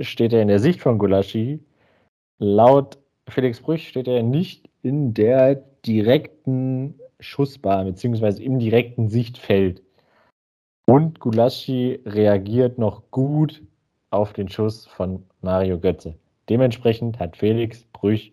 [0.00, 1.60] Steht er in der Sicht von Gulaschi?
[2.38, 5.56] Laut Felix Brüch steht er nicht in der
[5.86, 9.82] direkten Schussbahn, beziehungsweise im direkten Sichtfeld.
[10.86, 13.62] Und Gulaschi reagiert noch gut
[14.10, 16.14] auf den Schuss von Mario Götze.
[16.48, 18.32] Dementsprechend hat Felix Brüch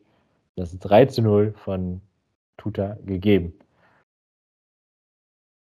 [0.56, 2.02] das 3 zu 0 von
[2.58, 3.54] Tuta gegeben.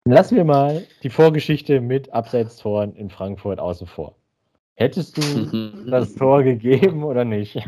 [0.05, 4.17] Lassen wir mal die Vorgeschichte mit Abseitstoren in Frankfurt außen vor.
[4.75, 7.61] Hättest du das Tor gegeben oder nicht?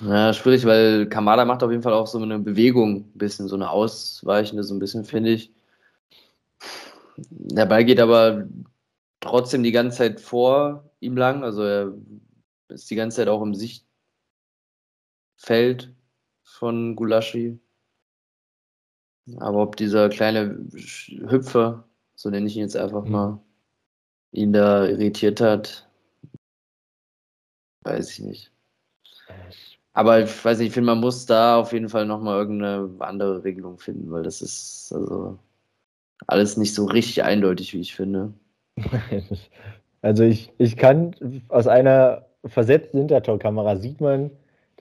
[0.00, 3.54] Ja, schwierig, weil Kamada macht auf jeden Fall auch so eine Bewegung, ein bisschen so
[3.54, 5.52] eine ausweichende, so ein bisschen, finde ich.
[7.16, 8.46] Der Ball geht aber
[9.20, 11.92] trotzdem die ganze Zeit vor ihm lang, also er
[12.72, 13.94] ist die ganze Zeit auch im Sichtfeld
[16.42, 17.60] von Gulaschi.
[19.38, 20.66] Aber ob dieser kleine
[21.28, 23.10] Hüpfer, so nenne ich ihn jetzt einfach mhm.
[23.10, 23.40] mal,
[24.32, 25.88] ihn da irritiert hat,
[27.82, 28.52] weiß ich nicht.
[29.94, 33.44] Aber ich weiß nicht, ich finde, man muss da auf jeden Fall nochmal irgendeine andere
[33.44, 35.38] Regelung finden, weil das ist also
[36.26, 38.32] alles nicht so richtig eindeutig, wie ich finde.
[40.04, 41.14] Also ich, ich kann
[41.48, 44.30] aus einer versetzten Hintertorkamera sieht man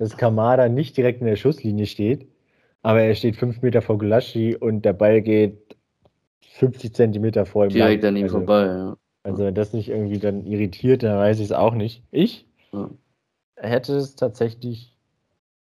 [0.01, 2.27] dass Kamada nicht direkt in der Schusslinie steht,
[2.81, 5.77] aber er steht fünf Meter vor Gulaschi und der Ball geht
[6.53, 7.69] 50 Zentimeter vor ihm.
[7.69, 8.97] Direkt an ihm also, vorbei, ja.
[9.23, 12.03] Also wenn das nicht irgendwie dann irritiert, dann weiß ich es auch nicht.
[12.09, 12.89] Ich Ja.
[13.57, 14.97] hätte es tatsächlich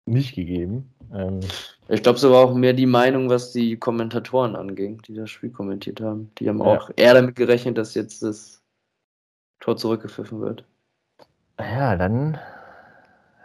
[0.06, 0.94] nicht gegeben.
[1.12, 1.40] Ähm,
[1.88, 5.50] Ich glaube, so war auch mehr die Meinung, was die Kommentatoren anging, die das Spiel
[5.50, 6.30] kommentiert haben.
[6.38, 6.64] Die haben Ja.
[6.64, 8.62] auch eher damit gerechnet, dass jetzt das
[9.60, 10.64] Tor zurückgepfiffen wird.
[11.58, 12.38] Ja, dann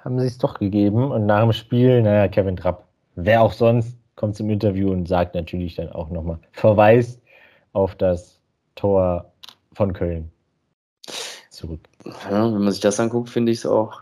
[0.04, 3.98] haben sie es doch gegeben und nach dem Spiel, naja, Kevin Trapp, wer auch sonst,
[4.16, 7.22] kommt zum Interview und sagt natürlich dann auch nochmal, verweist
[7.74, 8.42] auf das
[8.76, 9.32] Tor
[9.74, 10.32] von Köln
[11.50, 11.82] zurück.
[12.30, 14.02] Ja, wenn man sich das anguckt, finde ich es auch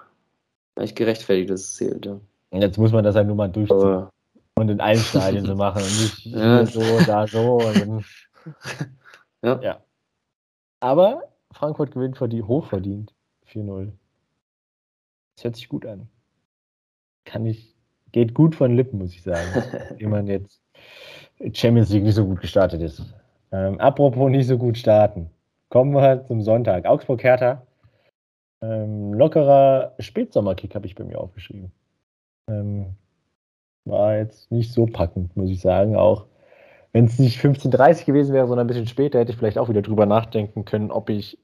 [0.76, 2.06] echt gerechtfertigt, dass es zählt.
[2.06, 2.20] Ja.
[2.52, 4.10] Jetzt muss man das halt nur mal durchziehen Aber
[4.56, 6.60] und in allen Stadien so machen und nicht Ja.
[6.60, 7.60] hier so, da so.
[9.44, 9.60] Ja.
[9.62, 9.80] ja.
[10.80, 13.14] Aber Frankfurt gewinnt für die hochverdient
[13.52, 13.92] 4-0.
[15.36, 16.08] Das hört sich gut an.
[17.26, 17.76] Kann ich,
[18.12, 19.48] geht gut von Lippen, muss ich sagen.
[19.98, 20.62] wie man jetzt
[21.54, 23.04] Champions League nicht so gut gestartet ist.
[23.52, 25.30] Ähm, apropos nicht so gut starten.
[25.70, 26.86] Kommen wir zum Sonntag.
[26.86, 27.62] Augsburg-Hertha.
[28.62, 31.72] Ähm, lockerer Spätsommerkick habe ich bei mir aufgeschrieben.
[32.50, 32.96] Ähm,
[33.86, 35.96] war jetzt nicht so packend, muss ich sagen.
[35.96, 36.26] Auch
[36.94, 39.82] wenn es nicht 15.30 gewesen wäre, sondern ein bisschen später, hätte ich vielleicht auch wieder
[39.82, 41.38] drüber nachdenken können, ob ich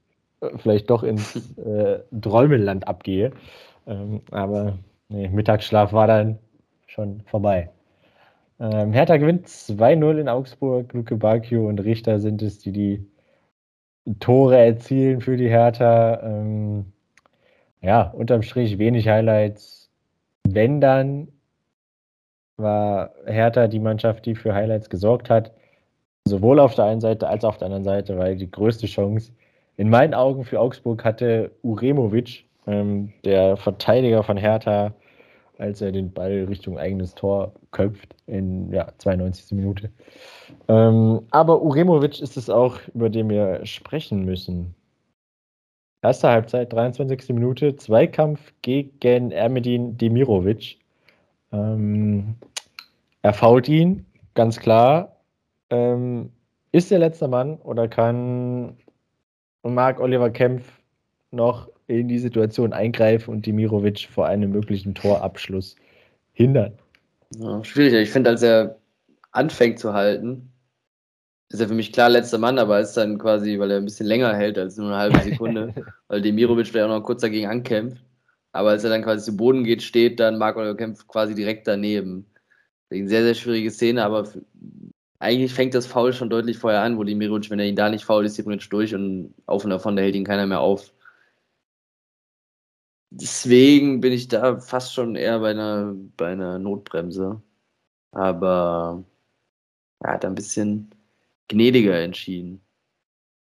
[0.57, 3.31] vielleicht doch ins äh, Drollmelland abgehe.
[3.87, 4.77] Ähm, aber
[5.09, 6.39] nee, Mittagsschlaf war dann
[6.87, 7.69] schon vorbei.
[8.59, 10.93] Ähm, Hertha gewinnt 2-0 in Augsburg.
[10.93, 13.05] Luke Bacchio und Richter sind es, die die
[14.19, 16.21] Tore erzielen für die Hertha.
[16.23, 16.93] Ähm,
[17.81, 19.91] ja, unterm Strich wenig Highlights.
[20.47, 21.29] Wenn dann
[22.57, 25.51] war Hertha die Mannschaft, die für Highlights gesorgt hat.
[26.25, 29.33] Sowohl auf der einen Seite als auch auf der anderen Seite, weil die größte Chance
[29.77, 34.93] in meinen Augen für Augsburg hatte Uremovic, ähm, der Verteidiger von Hertha,
[35.57, 39.51] als er den Ball Richtung eigenes Tor köpft in ja, 92.
[39.51, 39.91] Minute.
[40.67, 44.75] Ähm, aber Uremovic ist es auch, über den wir sprechen müssen.
[46.01, 47.29] Erste Halbzeit, 23.
[47.29, 50.77] Minute, Zweikampf gegen Ermedin Demirovic.
[51.51, 52.35] Ähm,
[53.21, 55.15] er fault ihn, ganz klar.
[55.69, 56.31] Ähm,
[56.73, 58.75] ist der letzte Mann oder kann
[59.63, 60.63] Marc Oliver Kempf
[61.31, 65.75] noch in die Situation eingreifen und Demirovic vor einem möglichen Torabschluss
[66.33, 66.73] hindern?
[67.39, 67.93] Ja, schwierig.
[67.93, 68.77] Ich finde, als er
[69.31, 70.51] anfängt zu halten,
[71.49, 74.07] ist er für mich klar letzter Mann, aber ist dann quasi, weil er ein bisschen
[74.07, 75.73] länger hält als nur eine halbe Sekunde,
[76.07, 78.03] weil Demirovic vielleicht auch noch kurz dagegen ankämpft.
[78.53, 81.67] Aber als er dann quasi zu Boden geht, steht dann Marc Oliver Kempf quasi direkt
[81.67, 82.25] daneben.
[82.89, 84.27] Deswegen sehr, sehr schwierige Szene, aber
[85.23, 88.05] eigentlich fängt das Foul schon deutlich vorher an, wo Demirovic, wenn er ihn da nicht
[88.05, 90.93] faul ist, theoretisch durch und auf und davon, da hält ihn keiner mehr auf.
[93.09, 97.41] Deswegen bin ich da fast schon eher bei einer, bei einer Notbremse.
[98.11, 99.03] Aber
[99.99, 100.89] er hat ein bisschen
[101.47, 102.61] gnädiger entschieden.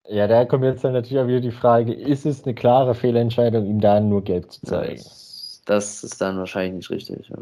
[0.08, 3.66] Ja, da kommt jetzt dann natürlich auch wieder die Frage, ist es eine klare Fehlentscheidung,
[3.66, 5.02] ihm da nur gelb zu zeigen?
[5.02, 7.30] Das, das ist dann wahrscheinlich nicht richtig.
[7.30, 7.38] Ja.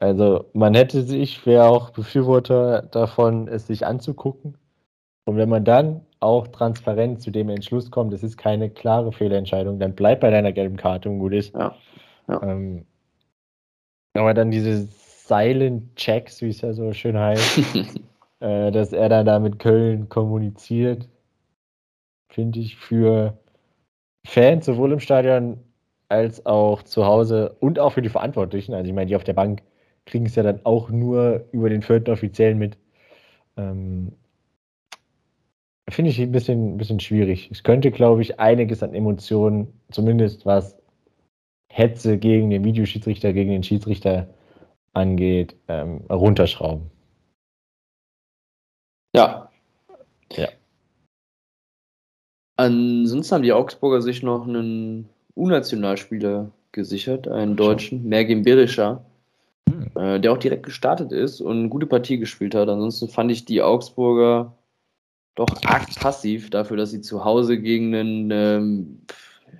[0.00, 4.56] Also man hätte sich, wäre auch Befürworter davon, es sich anzugucken.
[5.26, 9.78] Und wenn man dann auch transparent zu dem Entschluss kommt, es ist keine klare Fehlentscheidung,
[9.78, 11.54] dann bleib bei deiner gelben Karte und gut ist.
[11.54, 11.76] Ja,
[12.28, 12.42] ja.
[12.42, 12.86] Ähm,
[14.14, 17.58] aber dann diese Silent Checks, wie es ja so schön heißt,
[18.40, 21.08] äh, dass er dann da mit Köln kommuniziert,
[22.32, 23.38] finde ich für
[24.26, 25.58] Fans sowohl im Stadion
[26.08, 29.34] als auch zu Hause und auch für die Verantwortlichen, also ich meine, die auf der
[29.34, 29.62] Bank
[30.10, 32.76] kriegen es ja dann auch nur über den vierten Offiziellen mit.
[33.56, 34.12] Ähm,
[35.88, 37.50] finde ich ein bisschen, ein bisschen schwierig.
[37.50, 40.76] Es könnte, glaube ich, einiges an Emotionen, zumindest was
[41.72, 44.28] Hetze gegen den Videoschiedsrichter, gegen den Schiedsrichter
[44.92, 46.90] angeht, ähm, runterschrauben.
[49.14, 49.50] ja.
[50.32, 50.48] Ja.
[52.56, 59.04] Ansonsten haben die Augsburger sich noch einen U-Nationalspieler gesichert, einen Deutschen, Mergin Berischer.
[60.00, 62.68] Äh, der auch direkt gestartet ist und eine gute Partie gespielt hat.
[62.70, 64.56] Ansonsten fand ich die Augsburger
[65.34, 69.02] doch arg passiv dafür, dass sie zu Hause gegen einen ähm,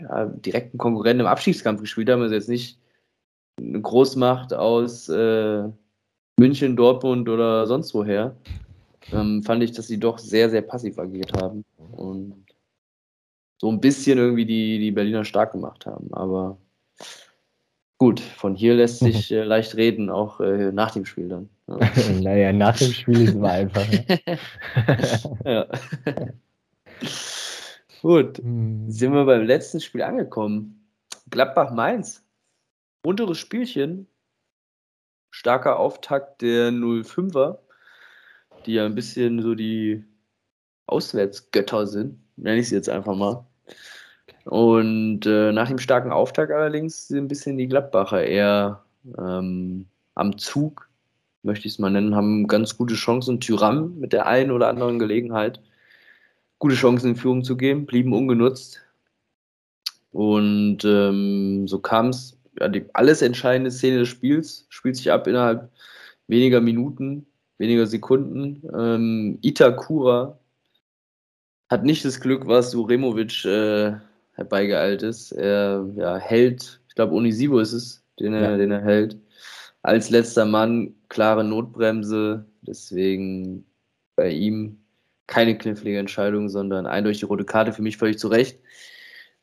[0.00, 2.22] ja, direkten Konkurrenten im Abstiegskampf gespielt haben.
[2.22, 2.78] Also jetzt nicht
[3.58, 5.68] eine Großmacht aus äh,
[6.38, 8.34] München, Dortmund oder sonst woher.
[9.12, 12.46] Ähm, fand ich, dass sie doch sehr, sehr passiv agiert haben und
[13.58, 16.08] so ein bisschen irgendwie die, die Berliner stark gemacht haben.
[16.14, 16.56] Aber
[18.00, 21.48] gut, von hier lässt sich äh, leicht reden, auch äh, nach dem Spiel dann.
[21.68, 21.78] Ja.
[22.20, 23.86] naja, nach dem Spiel ist es immer einfach.
[25.44, 25.66] ja.
[28.02, 28.90] Gut, Hm.
[28.90, 30.88] sind wir beim letzten Spiel angekommen.
[31.30, 32.24] Gladbach-Mainz.
[33.04, 34.06] munteres Spielchen.
[35.30, 37.58] Starker Auftakt der 05er,
[38.66, 40.04] die ja ein bisschen so die
[40.86, 43.46] Auswärtsgötter sind, nenne ich sie jetzt einfach mal.
[44.50, 48.82] Und äh, nach dem starken Auftakt allerdings sind ein bisschen die Gladbacher eher
[49.16, 49.86] ähm,
[50.16, 50.88] am Zug,
[51.44, 53.38] möchte ich es mal nennen, haben ganz gute Chancen.
[53.38, 55.60] Tyram mit der einen oder anderen Gelegenheit
[56.58, 58.82] gute Chancen in Führung zu gehen, blieben ungenutzt.
[60.10, 65.28] Und ähm, so kam es, ja, die alles entscheidende Szene des Spiels spielt sich ab
[65.28, 65.70] innerhalb
[66.26, 67.24] weniger Minuten,
[67.58, 68.68] weniger Sekunden.
[68.76, 70.40] Ähm, Itakura
[71.68, 73.92] hat nicht das Glück, was Uremovic äh,
[74.40, 75.32] herbeigeeilt ist.
[75.32, 78.56] Er ja, hält, ich glaube, Onisivo ist es, den er, ja.
[78.56, 79.16] den er hält.
[79.82, 83.64] Als letzter Mann klare Notbremse, deswegen
[84.16, 84.78] bei ihm
[85.26, 88.58] keine knifflige Entscheidung, sondern eindeutig die rote Karte für mich völlig zu Recht.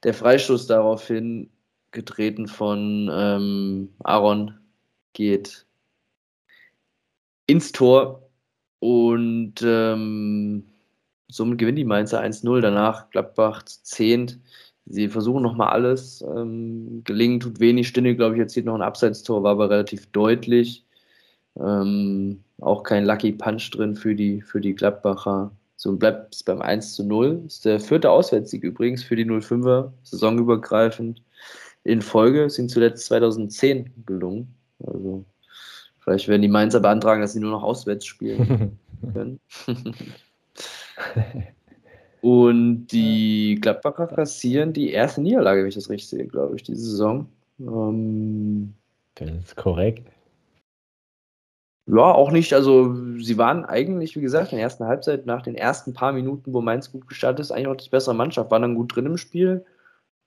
[0.04, 1.50] Der Freistoß daraufhin,
[1.92, 4.60] getreten von ähm, Aaron,
[5.14, 5.66] geht
[7.46, 8.30] ins Tor
[8.80, 10.64] und ähm,
[11.30, 12.62] somit gewinnt die Mainzer 1-0.
[12.62, 14.42] Danach Gladbach zu 10.
[14.90, 16.22] Sie versuchen nochmal alles.
[16.22, 17.88] Ähm, gelingen tut wenig.
[17.88, 20.86] Stinne, glaube ich, erzielt noch ein Abseitstor, war aber relativ deutlich.
[21.60, 25.52] Ähm, auch kein Lucky Punch drin für die, für die Gladbacher.
[25.76, 27.42] So bleibt es beim 1 zu 0.
[27.44, 31.22] Das ist der vierte Auswärtssieg übrigens für die 05er, saisonübergreifend
[31.84, 32.46] in Folge.
[32.46, 34.56] Ist ihnen zuletzt 2010 gelungen.
[34.86, 35.26] Also
[36.00, 38.80] vielleicht werden die Mainzer beantragen, dass sie nur noch auswärts spielen
[39.14, 39.40] können.
[42.28, 46.82] Und die Gladbacher kassieren die erste Niederlage, wenn ich das richtig sehe, glaube ich, diese
[46.82, 47.30] Saison.
[47.58, 48.74] Ähm,
[49.16, 50.12] das ist korrekt.
[51.86, 52.52] Ja, auch nicht.
[52.52, 56.52] Also, sie waren eigentlich, wie gesagt, in der ersten Halbzeit, nach den ersten paar Minuten,
[56.52, 59.16] wo Mainz gut gestartet ist, eigentlich auch die bessere Mannschaft, waren dann gut drin im
[59.16, 59.64] Spiel.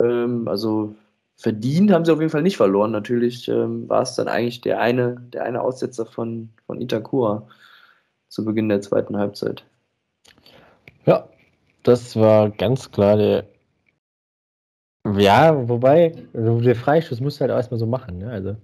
[0.02, 0.94] Ähm, also,
[1.36, 2.92] verdient haben sie auf jeden Fall nicht verloren.
[2.92, 7.46] Natürlich ähm, war es dann eigentlich der eine, der eine Aussetzer von, von Itakura
[8.30, 9.66] zu Beginn der zweiten Halbzeit.
[11.04, 11.28] Ja,
[11.82, 13.44] das war ganz klar der.
[15.16, 18.30] Ja, wobei, der Freischuss musst du halt erstmal so machen, ne?
[18.30, 18.56] Also.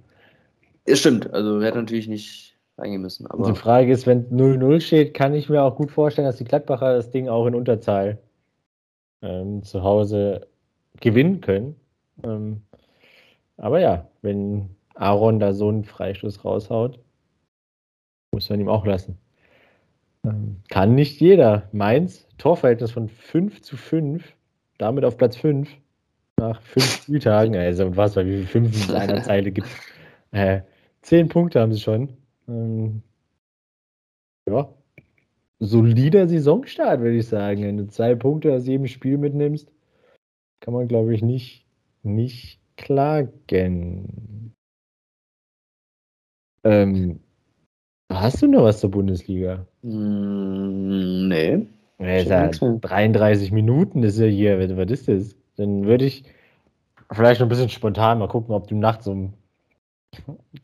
[0.87, 1.33] Ja, stimmt.
[1.33, 3.26] Also, er hat natürlich nicht reingehen müssen.
[3.26, 6.44] Aber die Frage ist, wenn 0-0 steht, kann ich mir auch gut vorstellen, dass die
[6.44, 8.18] Gladbacher das Ding auch in Unterzahl
[9.22, 10.46] ähm, zu Hause
[11.00, 11.76] gewinnen können.
[12.22, 12.62] Ähm,
[13.57, 16.98] aber ja, wenn Aaron da so einen Freistoß raushaut,
[18.33, 19.18] muss man ihm auch lassen.
[20.24, 21.68] Ähm, kann nicht jeder.
[21.72, 24.35] Mainz, Torverhältnis von 5 zu 5,
[24.79, 25.68] damit auf Platz 5
[26.38, 27.57] nach 5 Spieltagen.
[27.57, 29.68] Also was, wie viele 5 in einer Zeile gibt.
[30.33, 30.61] Äh,
[31.03, 32.09] 10 Punkte haben sie schon.
[32.49, 33.03] Ähm,
[34.49, 34.68] ja,
[35.59, 37.62] solider Saisonstart, würde ich sagen.
[37.62, 39.72] Wenn du zwei Punkte aus jedem Spiel mitnimmst,
[40.61, 41.66] kann man, glaube ich, nicht,
[42.03, 44.53] nicht klagen.
[46.64, 47.20] Ähm,
[48.11, 49.66] hast du noch was zur Bundesliga?
[49.83, 51.66] Mm, nee.
[51.98, 55.37] Ja, 33 Minuten ist ja hier, was ist das?
[55.56, 56.24] Dann würde ich
[57.12, 59.32] vielleicht noch ein bisschen spontan mal gucken, ob du nachts um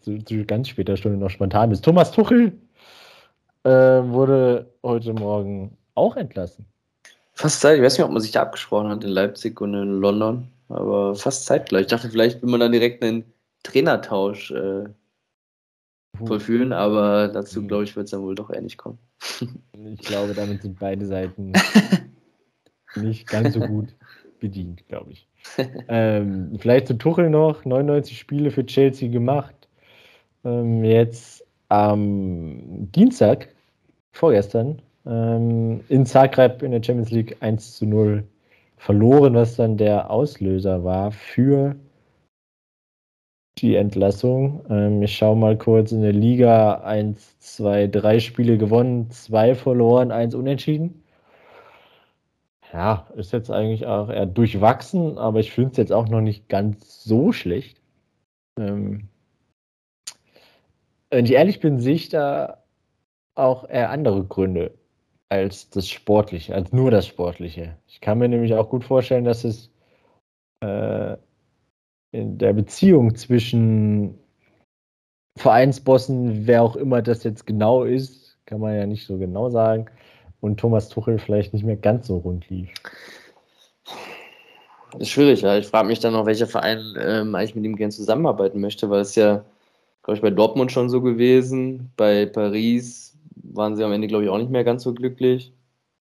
[0.01, 1.85] zu, zu ganz später Stunde noch spontan bist.
[1.85, 2.53] Thomas Tuchel
[3.65, 6.67] äh, wurde heute Morgen auch entlassen.
[7.35, 7.79] Fast Zeit.
[7.79, 11.15] Ich weiß nicht, ob man sich da abgesprochen hat in Leipzig und in London, aber
[11.15, 11.83] fast zeitgleich.
[11.83, 13.25] Ich dachte, vielleicht will man dann direkt einen
[13.63, 14.85] Trainertausch äh,
[16.17, 17.69] vollführen, aber dazu, hm.
[17.69, 18.99] glaube ich, wird es dann wohl doch eher nicht kommen.
[19.99, 21.53] Ich glaube, damit sind beide Seiten
[22.97, 23.95] nicht ganz so gut
[24.39, 25.27] bedient, glaube ich.
[25.89, 29.55] ähm, vielleicht zu Tuchel noch, 99 Spiele für Chelsea gemacht.
[30.45, 33.49] Ähm, jetzt am Dienstag,
[34.13, 38.25] vorgestern, ähm, in Zagreb in der Champions League 1 zu 0
[38.77, 41.75] verloren, was dann der Auslöser war für
[43.59, 44.65] die Entlassung.
[44.71, 50.11] Ähm, ich schaue mal kurz in der Liga 1, 2, 3 Spiele gewonnen, 2 verloren,
[50.11, 51.03] 1 unentschieden
[52.73, 56.49] ja, ist jetzt eigentlich auch eher durchwachsen, aber ich finde es jetzt auch noch nicht
[56.49, 57.81] ganz so schlecht.
[58.59, 59.09] Ähm,
[61.11, 62.63] wenn ich ehrlich bin, sehe ich da
[63.35, 64.75] auch eher andere Gründe
[65.29, 67.79] als das Sportliche, als nur das Sportliche.
[67.87, 69.71] Ich kann mir nämlich auch gut vorstellen, dass es
[70.61, 71.17] äh,
[72.13, 74.19] in der Beziehung zwischen
[75.39, 79.87] Vereinsbossen, wer auch immer das jetzt genau ist, kann man ja nicht so genau sagen,
[80.41, 82.71] und Thomas Tuchel vielleicht nicht mehr ganz so rund lief.
[84.99, 85.57] Ist schwierig, ja.
[85.57, 89.01] Ich frage mich dann noch, welcher Verein ähm, eigentlich mit ihm gerne zusammenarbeiten möchte, weil
[89.01, 89.45] es ja,
[90.03, 91.91] glaube ich, bei Dortmund schon so gewesen.
[91.97, 95.53] Bei Paris waren sie am Ende, glaube ich, auch nicht mehr ganz so glücklich.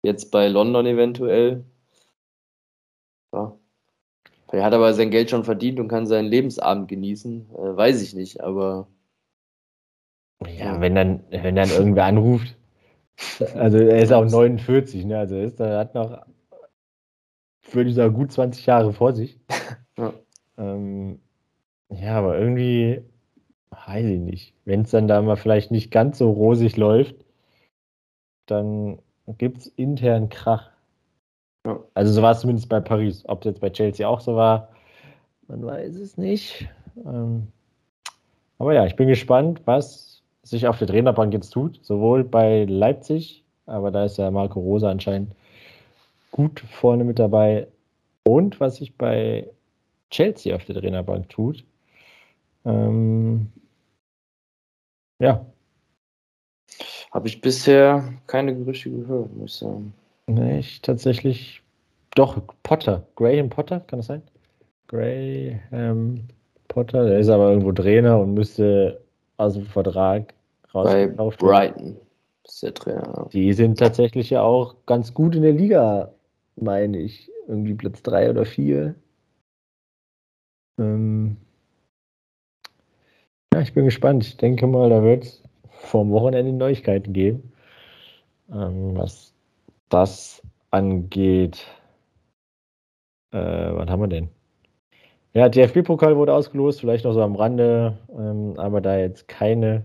[0.04, 1.64] Jetzt bei London eventuell.
[3.34, 3.58] Ja.
[4.52, 7.50] Er hat aber sein Geld schon verdient und kann seinen Lebensabend genießen.
[7.54, 8.88] Äh, weiß ich nicht, aber.
[10.58, 12.56] Ja, wenn dann, wenn dann irgendwer anruft.
[13.56, 15.18] Also er ist auch 49, ne?
[15.18, 16.26] Also er, ist, er hat noch,
[17.72, 19.40] würde ich sagen, gut 20 Jahre vor sich.
[19.98, 20.14] Ja,
[20.58, 21.22] ähm,
[21.90, 23.02] ja aber irgendwie,
[23.70, 24.54] weiß ich nicht.
[24.66, 27.16] Wenn es dann da mal vielleicht nicht ganz so rosig läuft,
[28.46, 29.00] dann
[29.38, 30.75] gibt es intern Krach.
[31.66, 31.80] Ja.
[31.96, 33.24] Also so war es zumindest bei Paris.
[33.28, 34.70] Ob es jetzt bei Chelsea auch so war,
[35.48, 36.68] man weiß es nicht.
[37.06, 37.48] Ähm,
[38.58, 41.80] aber ja, ich bin gespannt, was sich auf der Trainerbank jetzt tut.
[41.84, 45.36] Sowohl bei Leipzig, aber da ist ja Marco Rosa anscheinend
[46.32, 47.68] gut vorne mit dabei.
[48.24, 49.48] Und was sich bei
[50.10, 51.64] Chelsea auf der Trainerbank tut.
[52.66, 53.52] Ähm,
[55.20, 55.46] ja.
[57.12, 59.94] Habe ich bisher keine Gerüchte gehört, muss ich sagen.
[60.28, 61.62] Nee, ich tatsächlich.
[62.16, 63.06] Doch, Potter.
[63.16, 64.22] Graham Potter, kann das sein?
[64.88, 66.28] Graham
[66.68, 69.02] Potter, der ist aber irgendwo Trainer und müsste
[69.38, 70.34] aus dem Vertrag
[70.74, 70.86] raus.
[70.86, 71.98] Bei Brighton
[72.44, 73.30] ist der Trainer.
[73.34, 76.14] Die sind tatsächlich ja auch ganz gut in der Liga,
[76.56, 77.32] meine ich.
[77.48, 78.96] Irgendwie Platz 3 oder 4.
[80.80, 81.38] Ähm
[83.54, 84.26] ja, ich bin gespannt.
[84.26, 87.54] Ich denke mal, da wird es vor Wochenende Neuigkeiten geben,
[88.52, 89.35] ähm, was
[89.96, 90.42] das
[90.72, 91.66] angeht.
[93.32, 94.30] Äh, was haben wir denn?
[95.34, 99.84] Ja, DFB-Pokal wurde ausgelost, vielleicht noch so am Rande, ähm, aber da jetzt keine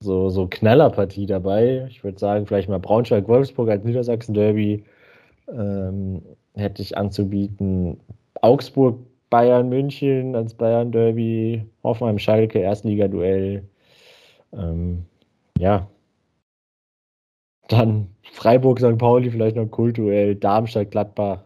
[0.00, 1.86] so, so Knallerpartie dabei.
[1.88, 4.84] Ich würde sagen, vielleicht mal Braunschweig-Wolfsburg als Niedersachsen-Derby
[5.48, 6.22] ähm,
[6.54, 8.00] hätte ich anzubieten.
[8.40, 8.98] Augsburg,
[9.30, 13.62] Bayern, München als Bayern-Derby, Hoffenheim, Schalke, Erstliga-Duell.
[14.52, 15.06] Ähm,
[15.58, 15.88] ja,
[17.72, 18.98] dann Freiburg, St.
[18.98, 21.44] Pauli, vielleicht noch Kultuell, Darmstadt, Gladbach.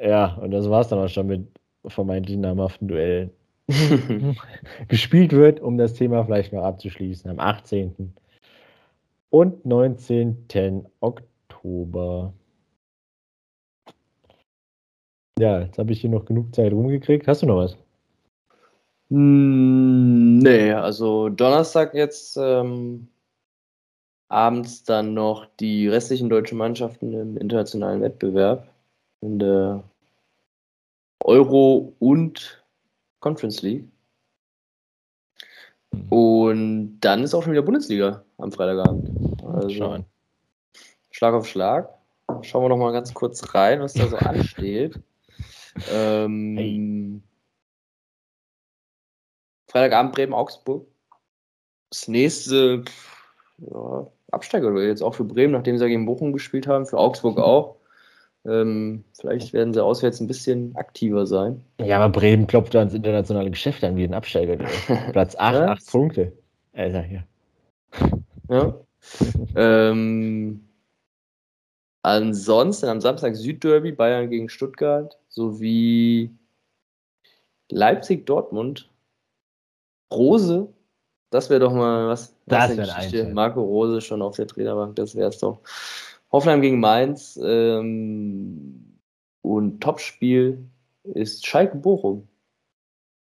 [0.00, 1.46] Ja, und das war es dann auch schon mit
[1.86, 3.30] vermeintlich namhaften Duellen.
[4.88, 8.12] gespielt wird, um das Thema vielleicht noch abzuschließen, am 18.
[9.30, 10.86] und 19.
[11.00, 12.32] Oktober.
[15.38, 17.26] Ja, jetzt habe ich hier noch genug Zeit rumgekriegt.
[17.26, 17.76] Hast du noch was?
[19.10, 23.08] Hm, nee, also Donnerstag jetzt ähm,
[24.32, 28.68] abends dann noch die restlichen deutschen Mannschaften im internationalen Wettbewerb
[29.20, 29.84] in der
[31.22, 32.64] Euro und
[33.20, 33.88] Conference League.
[35.92, 36.08] Mhm.
[36.08, 39.10] Und dann ist auch schon wieder Bundesliga am Freitagabend.
[39.44, 40.04] Also.
[41.10, 41.90] Schlag auf Schlag.
[42.40, 44.98] Schauen wir noch mal ganz kurz rein, was da so ansteht.
[45.90, 47.20] Ähm, hey.
[49.68, 50.86] Freitagabend Bremen-Augsburg.
[51.90, 52.84] Das nächste,
[53.58, 57.76] ja, Absteiger jetzt auch für Bremen, nachdem sie gegen Bochum gespielt haben, für Augsburg auch.
[58.44, 61.62] Ähm, vielleicht werden sie auswärts ein bisschen aktiver sein.
[61.78, 64.56] Ja, aber Bremen klopft ans internationale Geschäft an wie ein Absteiger.
[65.12, 65.66] Platz 8, ja.
[65.68, 66.32] 8 Punkte.
[66.72, 67.24] Alter, hier.
[68.48, 68.74] Ja.
[69.54, 70.66] ähm,
[72.02, 76.30] ansonsten am Samstag Südderby, Bayern gegen Stuttgart, sowie
[77.70, 78.88] Leipzig-Dortmund.
[80.12, 80.68] Rose
[81.32, 82.34] das wäre doch mal was.
[82.46, 85.60] Das wäre ein Marco Rose schon auf der Trainerbank, das wäre es doch.
[86.30, 87.38] Hoffenheim gegen Mainz.
[87.42, 88.98] Ähm,
[89.42, 90.64] und Topspiel
[91.02, 92.28] ist Schalke Bochum.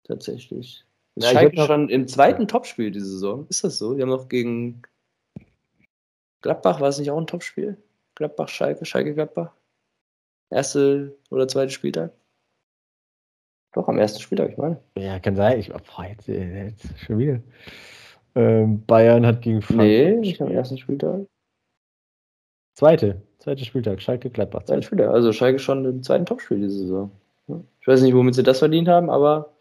[0.04, 0.86] Tatsächlich.
[1.16, 3.45] Ist ja, Schalke schon im zweiten Topspiel diese Saison.
[3.50, 3.93] Ist das so?
[3.93, 4.82] Die haben noch gegen
[6.41, 7.78] Gladbach, war es nicht auch ein Topspiel?
[8.16, 9.52] Gladbach, Schalke, Schalke, Gladbach?
[10.50, 12.12] Erste oder zweite Spieltag?
[13.74, 14.80] Doch, am ersten Spieltag, ich meine.
[14.97, 15.59] Ja, kann sein.
[15.59, 17.39] Ich, boah, jetzt, jetzt schon wieder.
[18.36, 19.88] Ähm, Bayern hat gegen Frankfurt.
[19.88, 21.22] Nee, nicht am ersten Spieltag.
[22.76, 24.63] Zweite, zweite Spieltag, Schalke Gladbach.
[24.63, 27.11] Zweite Spieltag, also Schalke schon im zweiten Topspiel diese Saison.
[27.82, 29.53] Ich weiß nicht, womit sie das verdient haben, aber.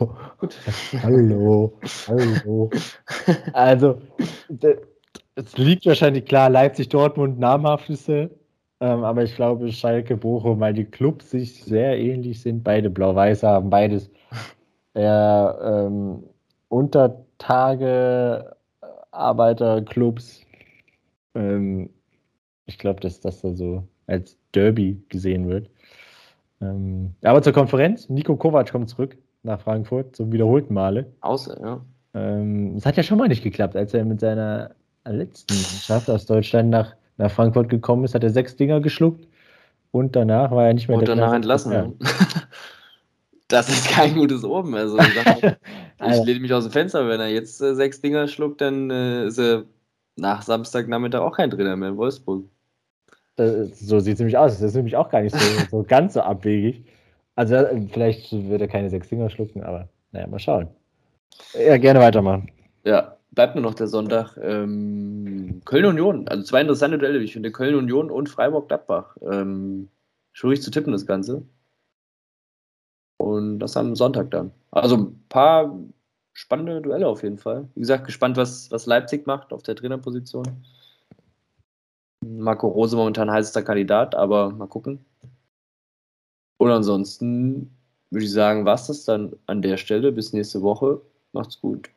[0.00, 0.56] Oh, gut.
[1.02, 1.72] hallo,
[2.08, 2.70] hallo.
[3.52, 4.00] Also,
[5.34, 8.30] es liegt wahrscheinlich klar, Leipzig-Dortmund namhafteste
[8.80, 13.42] ähm, aber ich glaube, Schalke, Bochum, weil die Clubs sich sehr ähnlich sind, beide blau-weiß
[13.42, 14.10] haben, beides
[14.94, 16.24] eher ähm,
[16.68, 18.56] Untertage
[19.10, 20.40] Arbeiterclubs.
[21.34, 21.90] Ähm,
[22.66, 25.68] ich glaube, dass das da so als Derby gesehen wird.
[26.60, 31.06] Ähm, aber zur Konferenz, Nico Kovac kommt zurück nach Frankfurt zum wiederholten Male.
[31.20, 31.80] Außer, ja.
[32.14, 34.74] Ähm, es hat ja schon mal nicht geklappt, als er mit seiner
[35.04, 39.26] letzten Mannschaft aus Deutschland nach nach Frankfurt gekommen ist, hat er sechs Dinger geschluckt
[39.92, 41.72] und danach war er nicht mehr Und danach entlassen.
[41.72, 41.90] Ja.
[43.48, 44.76] Das ist kein gutes Oben.
[44.76, 45.06] Also, ich,
[46.06, 47.08] ich lehne mich aus dem Fenster.
[47.08, 49.64] Wenn er jetzt äh, sechs Dinger schluckt, dann äh, ist er
[50.14, 52.44] nach Samstagnachmittag auch kein Trainer mehr in Wolfsburg.
[53.38, 54.52] Äh, so sieht es nämlich aus.
[54.52, 56.84] Das ist nämlich auch gar nicht so, so ganz so abwegig.
[57.34, 60.68] Also äh, vielleicht wird er keine sechs Dinger schlucken, aber naja, mal schauen.
[61.54, 62.52] Ja, gerne weitermachen.
[62.84, 64.36] Ja, bleibt nur noch der Sonntag.
[64.42, 67.50] Ähm, Köln-Union, also zwei interessante Duelle, ich finde.
[67.50, 69.16] Köln-Union und Freiburg-Gladbach.
[69.22, 69.88] Ähm,
[70.34, 71.42] schwierig zu tippen, das Ganze.
[73.16, 74.50] Und das am Sonntag dann.
[74.72, 75.74] Also ein paar
[76.34, 77.66] spannende Duelle auf jeden Fall.
[77.74, 80.44] Wie gesagt, gespannt, was, was Leipzig macht auf der Trainerposition.
[82.22, 85.02] Marco Rose momentan heißester Kandidat, aber mal gucken.
[86.58, 87.74] Und ansonsten
[88.10, 90.12] würde ich sagen, was das dann an der Stelle.
[90.12, 91.00] Bis nächste Woche.
[91.32, 91.88] Macht's gut.